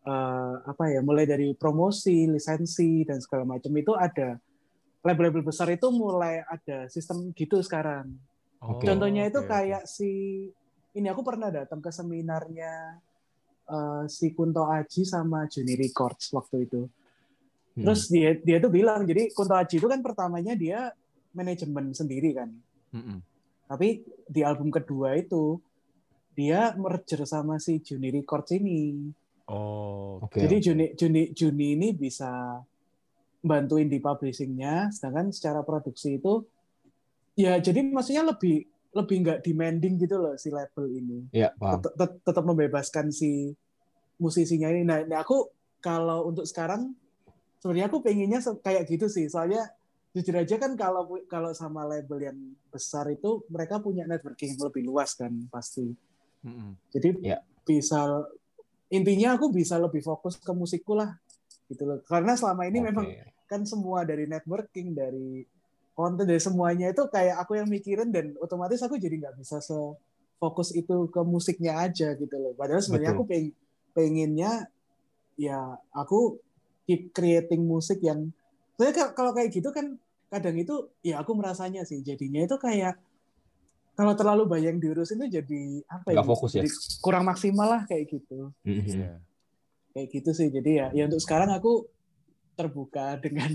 [0.05, 4.37] eh, apa ya, mulai dari promosi, lisensi dan segala macam itu ada
[5.01, 8.13] label-label besar itu mulai ada sistem gitu sekarang.
[8.61, 9.49] Oh, Contohnya itu oke.
[9.49, 10.45] kayak si
[10.99, 13.01] ini aku pernah datang ke seminarnya
[13.65, 16.85] eh, si Kunto Aji sama Juni Records waktu itu.
[17.79, 17.85] Hmm.
[17.89, 20.93] Terus dia dia tuh bilang, jadi Kunto Aji itu kan pertamanya dia
[21.33, 22.51] manajemen sendiri kan.
[22.93, 23.21] Mm-mm.
[23.69, 25.61] Tapi di album kedua itu
[26.33, 29.13] dia merger sama si Juni Records ini.
[29.53, 30.25] Oh.
[30.25, 30.41] Oke.
[30.41, 32.59] Jadi Juni Juni Juni ini bisa
[33.45, 36.43] bantuin di publishingnya, sedangkan secara produksi itu
[37.39, 38.67] ya jadi maksudnya lebih
[38.97, 41.29] lebih nggak demanding gitu loh si label ini.
[41.31, 41.85] Iya, paham.
[41.85, 43.53] Tet- tet- Tetap membebaskan si
[44.19, 44.83] musisinya ini.
[44.83, 46.97] Nah, nah aku kalau untuk sekarang
[47.63, 49.31] sebenarnya aku pengennya kayak gitu sih.
[49.31, 49.71] Soalnya
[50.17, 52.39] jujur aja kan kalau kalau sama label yang
[52.73, 55.93] besar itu mereka punya networking yang lebih luas kan pasti.
[56.45, 56.75] Mm-mm.
[56.91, 57.45] Jadi Ya.
[57.67, 58.25] bisa
[58.89, 61.13] intinya aku bisa lebih fokus ke musikku lah
[61.69, 62.01] gitu loh.
[62.09, 62.87] Karena selama ini Oke.
[62.89, 63.07] memang
[63.49, 65.45] kan semua dari networking dari
[65.93, 69.77] konten dari semuanya itu kayak aku yang mikirin dan otomatis aku jadi nggak bisa se
[70.39, 72.55] fokus itu ke musiknya aja gitu loh.
[72.55, 73.27] Padahal sebenarnya Betul.
[73.27, 73.49] aku peng,
[73.91, 74.71] pengennya
[75.35, 76.39] ya aku
[76.87, 78.31] keep creating musik yang
[78.79, 79.99] saya kalau kayak gitu kan
[80.31, 82.95] kadang itu ya aku merasanya sih jadinya itu kayak
[83.99, 85.61] kalau terlalu banyak yang diurusin itu jadi
[85.91, 86.63] apa Nggak fokus ya?
[86.63, 86.71] Jadi
[87.03, 88.87] kurang maksimal lah kayak gitu Mhm.
[88.87, 89.13] Iya.
[89.91, 91.91] kayak gitu sih jadi ya ya untuk sekarang aku
[92.55, 93.51] terbuka dengan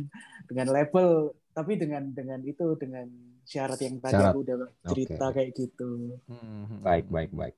[0.51, 3.07] dengan label tapi dengan dengan itu dengan
[3.45, 4.34] syarat yang tadi Syarat.
[4.34, 4.55] aku udah
[4.88, 5.36] cerita Oke.
[5.36, 5.88] kayak gitu,
[6.32, 6.80] Mm-mm.
[6.82, 7.55] Baik, baik, baik.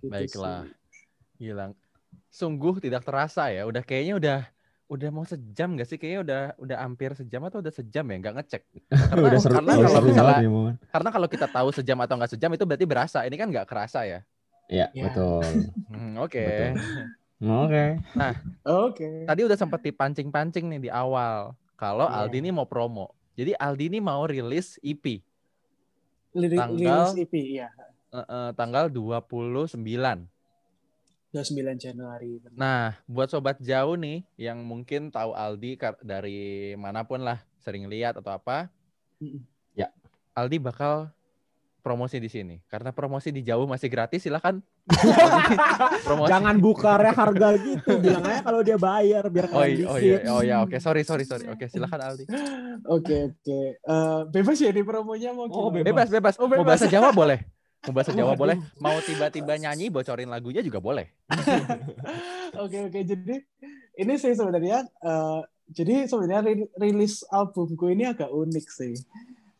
[0.00, 0.62] Gitu Baiklah.
[0.64, 0.72] sih.
[1.42, 1.74] Hilang.
[2.30, 3.66] Sungguh tidak terasa ya.
[3.66, 4.38] Udah kayaknya udah
[4.86, 5.96] udah mau sejam gak sih?
[5.96, 8.16] Kayaknya udah udah hampir sejam atau udah sejam ya?
[8.16, 8.62] Nggak ngecek.
[9.10, 10.74] Karena, Udah seru, karena kalau seru nih, Mon.
[10.86, 13.18] karena kalau kita tahu sejam atau nggak sejam itu berarti berasa.
[13.22, 14.20] Ini kan nggak kerasa ya.
[14.66, 15.02] Iya, Ya.
[15.06, 15.42] betul.
[15.88, 16.46] Hmm, Oke.
[17.36, 18.00] Oke.
[18.64, 21.52] oke Tadi udah sempat dipancing-pancing nih di awal.
[21.74, 22.24] Kalau Iya.
[22.24, 23.12] Aldi ini mau promo.
[23.32, 25.20] Jadi Aldi ini mau rilis EP
[26.32, 27.68] Lirik Tanggal- rilis EP ya
[28.08, 29.76] eh, eh, tanggal 29.
[31.30, 36.40] 29 Januari Nah, buat sobat jauh nih yang mungkin tahu Aldi dari
[36.74, 38.70] mana pun lah, sering lihat atau apa.
[39.74, 39.90] Ya.
[40.32, 41.10] Aldi bakal
[41.80, 42.58] promosi di sini.
[42.66, 44.58] Karena promosi di jauh masih gratis, silakan.
[46.06, 46.30] promosi.
[46.30, 47.90] Jangan buka re harga gitu.
[48.02, 51.22] Bilang aja kalau dia bayar biar Oh, iya, oh iya, oh ya, oke, sorry, sorry,
[51.22, 51.46] sorry.
[51.46, 52.24] Oke, silakan Aldi.
[52.86, 55.86] oke oke Eh, bebas ya di promonya mau Oh, gimana?
[55.86, 56.34] Bebas, bebas.
[56.38, 56.78] Oh, Mau bebas.
[56.80, 57.44] bahasa Jawa boleh.
[57.86, 58.38] Mau bahasa Jawa Waduh.
[58.38, 58.56] boleh.
[58.76, 61.06] Mau tiba-tiba nyanyi bocorin lagunya juga boleh.
[62.56, 63.36] Oke oke jadi
[63.96, 68.94] ini sih sebenarnya eh, jadi sebenarnya ri- rilis albumku ini agak unik sih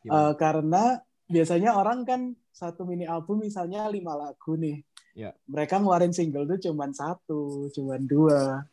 [0.07, 4.81] Eh, karena biasanya orang kan satu mini album misalnya lima lagu nih
[5.13, 5.33] Ya.
[5.45, 8.69] mereka ngeluarin single tuh cuman satu cuman dua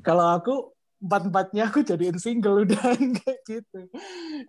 [0.00, 2.82] kalau aku empat empatnya aku jadiin single udah
[3.16, 3.80] kayak gitu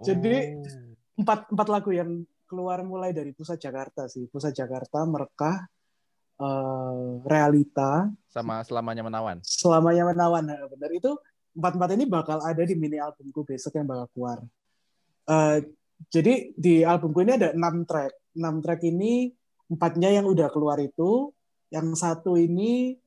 [0.02, 1.22] jadi Oh.
[1.22, 4.26] empat empat lagu yang keluar mulai dari pusat Jakarta sih.
[4.30, 5.58] Pusat Jakarta merekah
[6.42, 8.10] eh, realita.
[8.30, 9.38] Sama selamanya menawan.
[9.44, 11.12] selamanya menawan nah, benar itu
[11.56, 14.38] empat empat ini bakal ada di mini albumku besok yang bakal keluar.
[15.26, 15.58] Eh,
[16.12, 18.14] jadi di albumku ini ada enam track.
[18.36, 19.32] Enam track ini
[19.72, 21.34] empatnya yang udah keluar itu
[21.74, 23.00] yang satu ini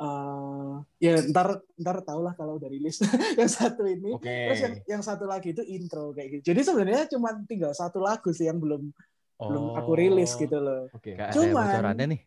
[0.00, 3.04] eh ya ntar ntar tau lah kalau udah rilis
[3.40, 4.16] yang satu ini.
[4.16, 4.24] Oke.
[4.48, 6.52] terus yang yang satu lagi itu intro kayak gitu.
[6.52, 8.88] Jadi sebenarnya cuma tinggal satu lagu sih yang belum
[9.36, 10.88] belum aku rilis gitu loh.
[10.92, 12.20] ada Cuman- nih.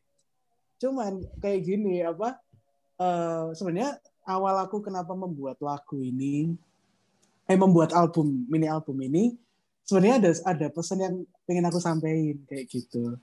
[0.78, 2.36] cuman kayak gini apa
[3.00, 3.98] eh sebenarnya
[4.28, 6.54] awal aku kenapa membuat lagu ini
[7.46, 9.34] eh membuat album mini album ini
[9.82, 11.16] sebenarnya ada ada pesan yang
[11.46, 13.16] pengen aku sampaikan kayak gitu.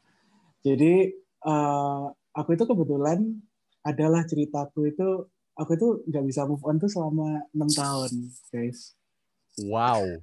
[0.62, 3.18] Jadi eh aku itu kebetulan
[3.82, 5.08] adalah ceritaku itu
[5.52, 8.10] aku itu nggak bisa move on tuh selama enam tahun
[8.48, 8.94] guys
[9.60, 10.22] Wow.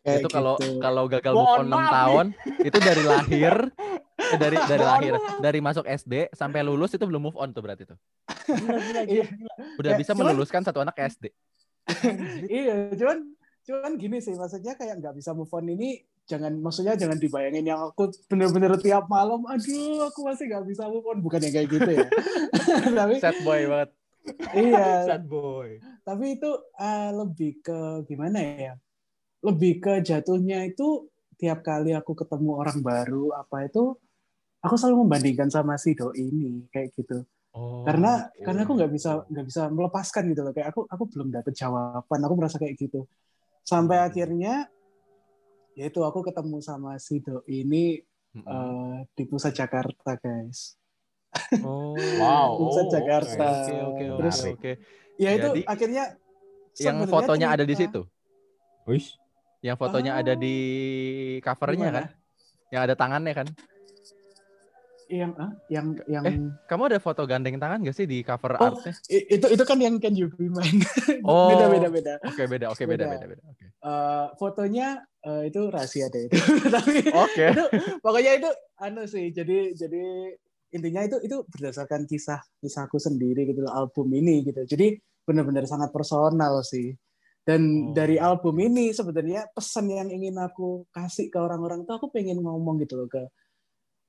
[0.00, 0.80] Kayak itu kalau gitu.
[0.80, 1.92] kalau gagal move on 6 maaf nih.
[1.92, 2.26] tahun
[2.60, 3.54] itu dari lahir
[4.14, 7.84] eh, dari dari lahir dari masuk SD sampai lulus itu belum move on tuh berarti
[7.84, 7.96] tuh.
[8.44, 9.24] Gila, gila, Iya.
[9.26, 9.54] gila.
[9.78, 11.32] Udah Ya, bisa cuman- meluluskan satu anak SD.
[12.50, 13.18] iya cuman
[13.62, 17.80] cuman gini sih maksudnya kayak nggak bisa move on ini jangan maksudnya jangan dibayangin yang
[17.84, 21.90] aku bener-bener tiap malam aduh aku masih nggak bisa move on bukan yang kayak gitu
[21.90, 22.08] ya
[22.98, 23.90] tapi Sad boy banget.
[24.56, 25.68] iya Sad boy.
[26.00, 28.74] tapi itu eh, lebih ke gimana ya
[29.40, 31.06] lebih ke jatuhnya itu
[31.36, 33.92] tiap kali aku ketemu orang baru apa itu
[34.58, 37.22] aku selalu membandingkan sama si doi ini kayak gitu
[37.54, 37.86] Oh.
[37.86, 38.42] karena oke.
[38.42, 42.18] karena aku nggak bisa nggak bisa melepaskan gitu loh kayak aku aku belum dapet jawaban
[42.18, 43.06] aku merasa kayak gitu
[43.62, 44.06] sampai Hmm.
[44.10, 44.54] akhirnya
[45.74, 47.98] yaitu aku ketemu sama si doi ini
[48.34, 48.46] Mm-mm.
[48.46, 50.78] eh, di pusat Jakarta guys
[51.66, 51.98] Oh.
[52.22, 52.62] Wow.
[52.62, 53.46] Pusat Oh, Jakarta.
[53.50, 54.72] Oke oke oke Terus oke.
[55.18, 56.04] ya itu Jadi, akhirnya
[56.78, 58.06] Yang fotonya ada di situ.
[58.86, 59.18] Wish.
[59.58, 60.20] Yang fotonya Oh.
[60.22, 60.56] ada di
[61.42, 61.98] covernya Gimana?
[61.98, 62.06] kan?
[62.70, 63.46] Yang ada tangannya kan?
[65.14, 66.36] Yang ah, yang yang Eh,
[66.66, 68.74] Kamu ada foto gandeng tangan gak sih di cover Oh.
[68.74, 68.92] artnya?
[69.08, 70.82] itu itu kan yang Can You Be Mine.
[71.22, 71.54] Oh.
[71.54, 72.14] beda beda beda.
[72.24, 73.14] Oke beda, oke beda, Beda.
[73.14, 73.42] beda, beda.
[73.46, 73.64] Oke.
[73.70, 74.88] Eh, fotonya
[75.20, 76.34] eh, itu rahasia deh itu.
[76.74, 77.46] Tapi Oke.
[77.52, 77.64] itu
[78.00, 79.30] pokoknya itu anu sih.
[79.30, 80.02] Jadi jadi
[80.70, 84.66] intinya itu itu berdasarkan kisah kisahku sendiri gitu loh, album ini gitu.
[84.66, 86.90] Jadi benar-benar sangat personal sih.
[86.90, 87.00] Oh.
[87.44, 87.60] Dan
[87.92, 92.80] dari album ini sebenarnya pesan yang ingin aku kasih ke orang-orang itu aku pengen ngomong
[92.80, 93.20] gitu loh ke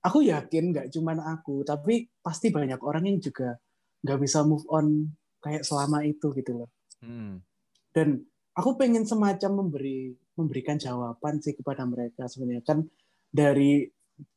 [0.05, 3.57] aku yakin nggak cuman aku tapi pasti banyak orang yang juga
[4.05, 5.09] nggak bisa move on
[5.41, 6.69] kayak selama itu gitu loh.
[7.05, 7.43] Hmm.
[7.91, 8.23] dan
[8.57, 12.63] aku pengen semacam memberi memberikan jawaban sih kepada mereka sebenarnya.
[12.63, 12.87] Kan
[13.29, 13.83] dari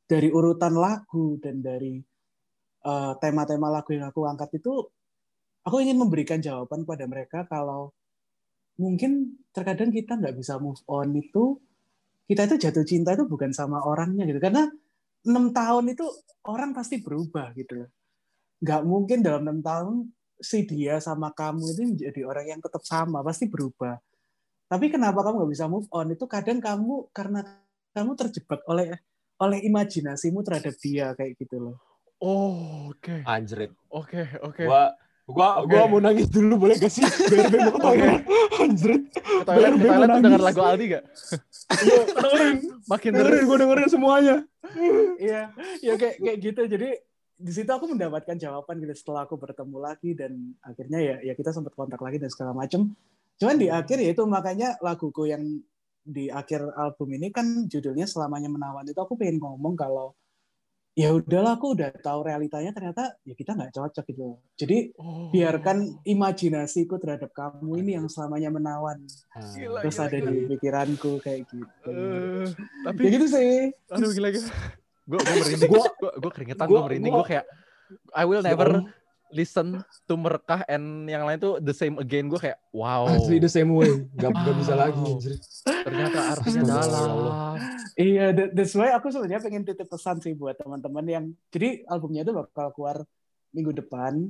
[0.08, 2.00] dari urutan lagu dan dari
[2.82, 4.74] eh, tema-tema lagu yang aku angkat itu
[5.66, 7.92] aku ingin memberikan jawaban kepada mereka kalau
[8.78, 11.58] mungkin terkadang kita nggak bisa move on itu
[12.30, 14.38] kita itu jatuh cinta itu bukan sama orangnya gitu.
[14.38, 14.68] Karena
[15.26, 16.04] enam tahun itu
[16.46, 17.90] orang pasti berubah gitu loh
[18.62, 19.94] nggak mungkin dalam enam tahun
[20.38, 23.98] si dia sama kamu itu menjadi orang yang tetap sama pasti berubah
[24.70, 27.42] tapi kenapa kamu nggak bisa move on itu kadang kamu karena
[27.96, 28.94] kamu terjebak oleh
[29.38, 31.78] oleh imajinasimu terhadap dia kayak gitu loh
[32.18, 33.22] Oh, oke.
[33.22, 33.70] Anjrit.
[33.94, 34.66] Oke, oke.
[34.66, 34.90] Gua
[35.28, 35.76] gua Oke.
[35.76, 37.04] gua mau nangis dulu boleh gak sih?
[37.04, 38.22] BRB mau ke toilet.
[38.56, 39.02] Anjrit.
[39.12, 41.04] Ke toilet, ke Biar toilet denger lagu Aldi gak?
[41.68, 42.56] Iya, dengerin.
[42.88, 44.36] Makin Dengerin, gua dengerin semuanya.
[45.20, 45.42] Iya,
[45.84, 46.62] ya kayak kayak gitu.
[46.64, 46.88] Jadi
[47.38, 51.54] di situ aku mendapatkan jawaban gitu setelah aku bertemu lagi dan akhirnya ya ya kita
[51.54, 52.90] sempat kontak lagi dan segala macem.
[53.38, 55.44] Cuman di akhir ya itu makanya laguku yang
[56.08, 60.16] di akhir album ini kan judulnya selamanya menawan itu aku pengen ngomong kalau
[60.98, 64.26] ya udahlah aku udah tahu realitanya ternyata ya kita nggak cocok gitu.
[64.56, 65.30] Jadi Oh.
[65.30, 68.98] biarkan imajinasiku terhadap kamu ini yang selamanya menawan
[69.54, 70.26] Gila, terus gila, ada gila.
[70.26, 71.90] di pikiranku kayak gitu.
[71.94, 72.46] Eh,
[72.82, 73.70] tapi Ya gitu sih.
[73.88, 74.48] aduh gila gila.
[75.06, 75.70] Gue gue merinding.
[75.70, 77.12] Gua- Gue gue keringetan, gue gua- merinding.
[77.14, 77.46] gua- Gue kayak
[78.12, 78.68] I will never.
[79.30, 82.26] Listen to merekah and yang lain tuh the same again.
[82.26, 83.06] Gue kayak wow.
[83.06, 84.08] Asli the same way.
[84.14, 84.82] Gak, gak bisa Wow.
[84.82, 85.12] lagi.
[85.64, 87.08] Ternyata artinya dalam.
[87.94, 92.22] Iya, that- that's why aku sebenarnya pengen titip pesan sih buat teman-teman yang jadi albumnya
[92.22, 93.02] itu bakal keluar
[93.50, 94.28] minggu depan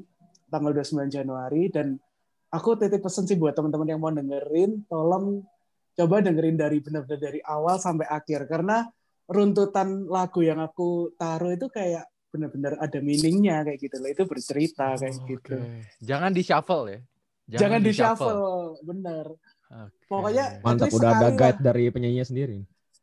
[0.49, 2.01] tanggal 29 Januari dan
[2.49, 5.45] aku titip pesan sih buat teman-teman yang mau dengerin tolong
[5.93, 8.89] coba dengerin dari benar-benar dari awal sampai akhir karena
[9.29, 14.95] runtutan lagu yang aku taruh itu kayak benar-benar ada meaningnya kayak gitu loh itu bercerita
[14.95, 15.29] kayak Oke.
[15.31, 15.57] gitu
[16.01, 17.01] Jangan di shuffle ya.
[17.49, 18.43] jangan, di shuffle
[18.83, 19.27] bener
[19.69, 20.05] Oke.
[20.07, 22.59] Pokoknya- Mantap udah ada guide dari penyanyinya sendiri.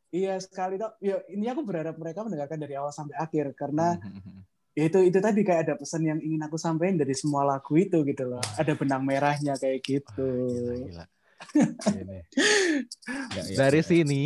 [0.10, 4.40] iya sekali dok ya ini aku berharap mereka mendengarkan dari awal sampai akhir karena Mhm.
[4.72, 8.00] ya itu itu tadi kayak ada pesan yang ingin aku sampaikan dari semua lagu itu
[8.02, 11.06] gitu loh ada benang merahnya kayak gitu Gila, gila.
[11.92, 12.20] Ini.
[13.36, 13.86] Ya, ya, Dari ya.
[13.86, 14.24] sini,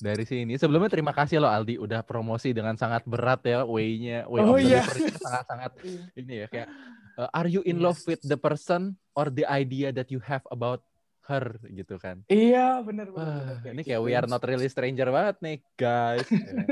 [0.00, 0.56] dari sini.
[0.56, 4.82] Sebelumnya terima kasih loh Aldi udah promosi dengan sangat berat ya way-nya, way Oh, iya.
[5.20, 6.02] sangat-sangat Iya.
[6.16, 6.68] ini ya kayak
[7.16, 7.84] uh, are you in Iya.
[7.86, 10.80] love with the person or the idea that you have about
[11.22, 12.26] her gitu kan.
[12.26, 13.94] iya benar benar, benar, ini gitu.
[13.94, 16.26] kayak we are not really stranger banget nih, guys.
[16.32, 16.64] Ya.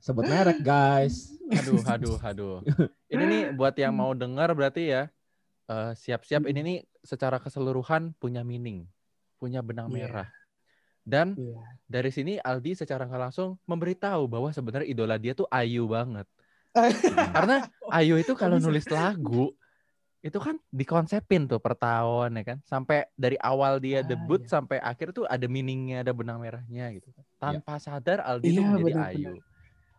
[0.00, 1.28] Sebut merek guys.
[1.52, 2.56] Aduh, aduh, aduh.
[3.06, 5.02] Ini nih buat yang mau dengar berarti ya
[5.66, 8.88] eh, siap-siap ini nih secara keseluruhan punya meaning,
[9.36, 10.08] punya benang Iya.
[10.08, 10.28] merah.
[11.00, 11.56] Dan Iya.
[11.84, 16.28] dari sini Aldi secara nggak langsung memberitahu bahwa sebenarnya idola dia tuh Ayu banget.
[17.34, 19.50] Karena Ayu itu kalau nulis lagu
[20.20, 22.58] itu kan dikonsepin tuh per tahun ya kan.
[22.62, 24.52] Sampai dari awal dia Ah, debut iya.
[24.52, 27.08] sampai akhir tuh ada meaningnya, ada benang merahnya gitu.
[27.10, 27.24] kan.
[27.40, 29.16] Tanpa sadar Aldi tuh Iya, menjadi benar-benar.
[29.16, 29.34] Ayu.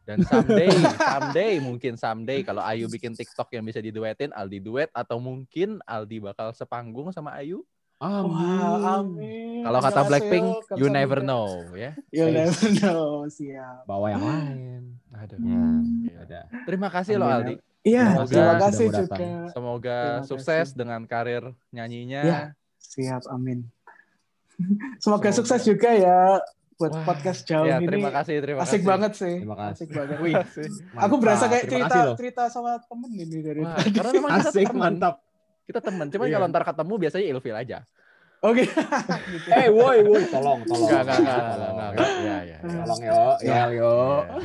[0.01, 0.69] Dan someday,
[1.13, 6.21] someday mungkin someday kalau Ayu bikin TikTok yang bisa diduetin, Aldi duet atau mungkin Aldi
[6.21, 7.65] bakal sepanggung sama Ayu.
[8.01, 8.81] Wah, Amin.
[8.81, 9.61] amin.
[9.61, 10.97] Kalau kata Blackpink, you kamsahamnida.
[10.97, 11.93] never know ya.
[12.09, 13.85] You never know, siap.
[13.85, 14.81] Bawa yang lain.
[15.13, 15.37] Aduh.
[15.37, 15.61] Ya,
[16.01, 16.15] Iya.
[16.19, 16.39] ada.
[16.65, 17.55] Terima kasih loh Aldi.
[17.81, 18.97] Iya, Semoga terima kasih juga.
[18.99, 19.21] datang.
[19.49, 20.77] Semoga Terima sukses kasih.
[20.77, 22.21] dengan karir nyanyinya.
[22.21, 22.41] Ya.
[22.79, 23.69] Siap, amin.
[24.97, 25.37] Semoga Semoga.
[25.37, 26.41] sukses juga ya
[26.75, 27.85] buat Wah, podcast jauh Ya, ini.
[27.85, 28.89] terima kasih, terima Asik kasih.
[28.89, 29.35] banget sih.
[29.37, 29.73] Terima kasih.
[29.77, 30.17] Asik banget.
[30.17, 30.33] Wih,
[30.97, 33.89] Aku berasa kayak Terima cerita cerita sama temen ini dari Wah, tadi.
[33.93, 35.15] karena memang Asik mantap.
[35.71, 36.07] Kita teman.
[36.07, 36.33] Cuman Iya.
[36.33, 37.77] kalau ntar ketemu biasanya ilfil aja.
[38.41, 38.65] Oke.
[39.31, 39.47] Gitu.
[39.47, 40.89] Eh, woi, woi, tolong, tolong.
[40.89, 41.47] Enggak, enggak, enggak, Tolong.
[41.47, 42.09] enggak, enggak, enggak.
[42.11, 42.37] Iya, iya.
[42.43, 42.57] iya.
[42.75, 43.63] Tolong yo, Iya.
[43.71, 43.93] yo.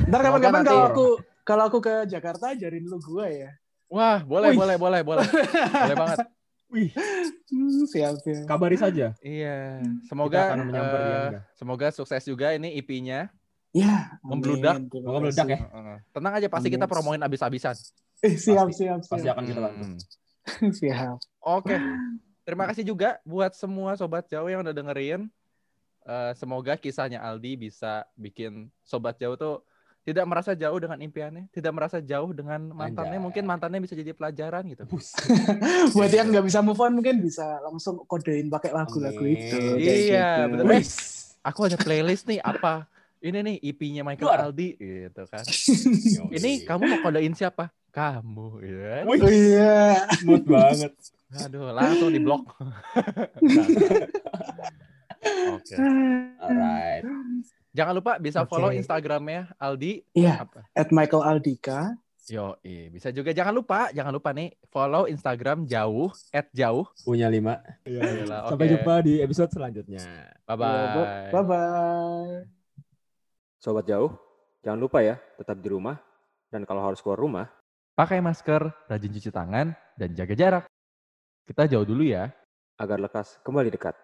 [0.07, 1.05] Ntar kapan-kapan kalau aku
[1.41, 3.51] kalau aku ke Jakarta ajarin lu gua ya.
[3.87, 4.57] Wah, boleh, Wih.
[4.57, 5.25] boleh, boleh, boleh.
[5.27, 6.17] boleh banget.
[6.67, 6.91] Wih,
[7.47, 8.43] Hmm, siap siap.
[8.43, 9.15] kabari saja.
[9.17, 9.79] Iya.
[9.79, 11.43] Kita Semoga akan menyamper dia eh, enggak.
[11.53, 13.31] semoga sukses juga ini IP-nya.
[13.71, 14.19] Ya.
[14.19, 14.83] Membludak.
[14.85, 15.47] Kasih.
[15.49, 15.59] ya.
[16.11, 17.73] Tenang aja pasti kita promoin abis-abisan.
[18.19, 18.83] Eh, siap Pasti.
[18.83, 19.33] siap Pasti siap.
[19.33, 19.83] akan kita bantu.
[19.85, 19.97] Hmm.
[20.79, 21.19] siap.
[21.43, 21.75] Oke.
[22.47, 25.27] Terima kasih juga buat semua sobat jauh yang udah dengerin.
[26.07, 29.59] Eh, semoga kisahnya Aldi bisa bikin sobat jauh tuh
[30.07, 33.25] tidak merasa jauh dengan impiannya, tidak merasa jauh dengan mantannya, Anjay.
[33.27, 34.87] mungkin mantannya bisa jadi pelajaran gitu.
[35.99, 39.59] Buat yang nggak bisa move on mungkin bisa langsung kodein pakai lagu-lagu itu.
[39.75, 40.63] Iya, gitu.
[40.63, 40.65] betul.
[40.71, 40.87] Wih.
[41.43, 42.87] Aku ada playlist nih apa?
[43.19, 44.47] Ini nih EP-nya Michael Luar.
[44.47, 45.43] Aldi gitu kan.
[46.39, 47.67] Ini kamu mau kodein siapa?
[47.97, 49.03] Kamu gitu kan.
[49.09, 50.05] Wih, Oh iya.
[50.15, 50.93] smooth banget.
[51.39, 52.45] Aduh, langsung di blok.
[55.49, 55.75] Oke.
[56.37, 57.03] Alright.
[57.73, 58.49] Jangan lupa bisa Oke.
[58.49, 60.05] follow Instagramnya Aldi.
[60.13, 60.61] Iya, Apa?
[60.71, 61.97] at Michael Aldika.
[62.27, 62.59] Yo,
[62.91, 66.83] bisa juga jangan lupa, jangan lupa nih follow Instagram jauh at jauh.
[67.01, 67.63] Punya lima.
[67.81, 68.73] Iyalah, Sampai oke.
[68.75, 70.03] jumpa di episode selanjutnya.
[70.43, 71.31] Bye bye.
[71.31, 72.43] Bye bye.
[73.57, 74.11] Sobat jauh,
[74.59, 75.95] jangan lupa ya, tetap di rumah.
[76.51, 77.47] Dan kalau harus keluar rumah,
[77.97, 80.63] Pakai masker, rajin cuci tangan, dan jaga jarak.
[81.49, 82.29] Kita jauh dulu ya.
[82.77, 83.97] agar lekas kembali dekat.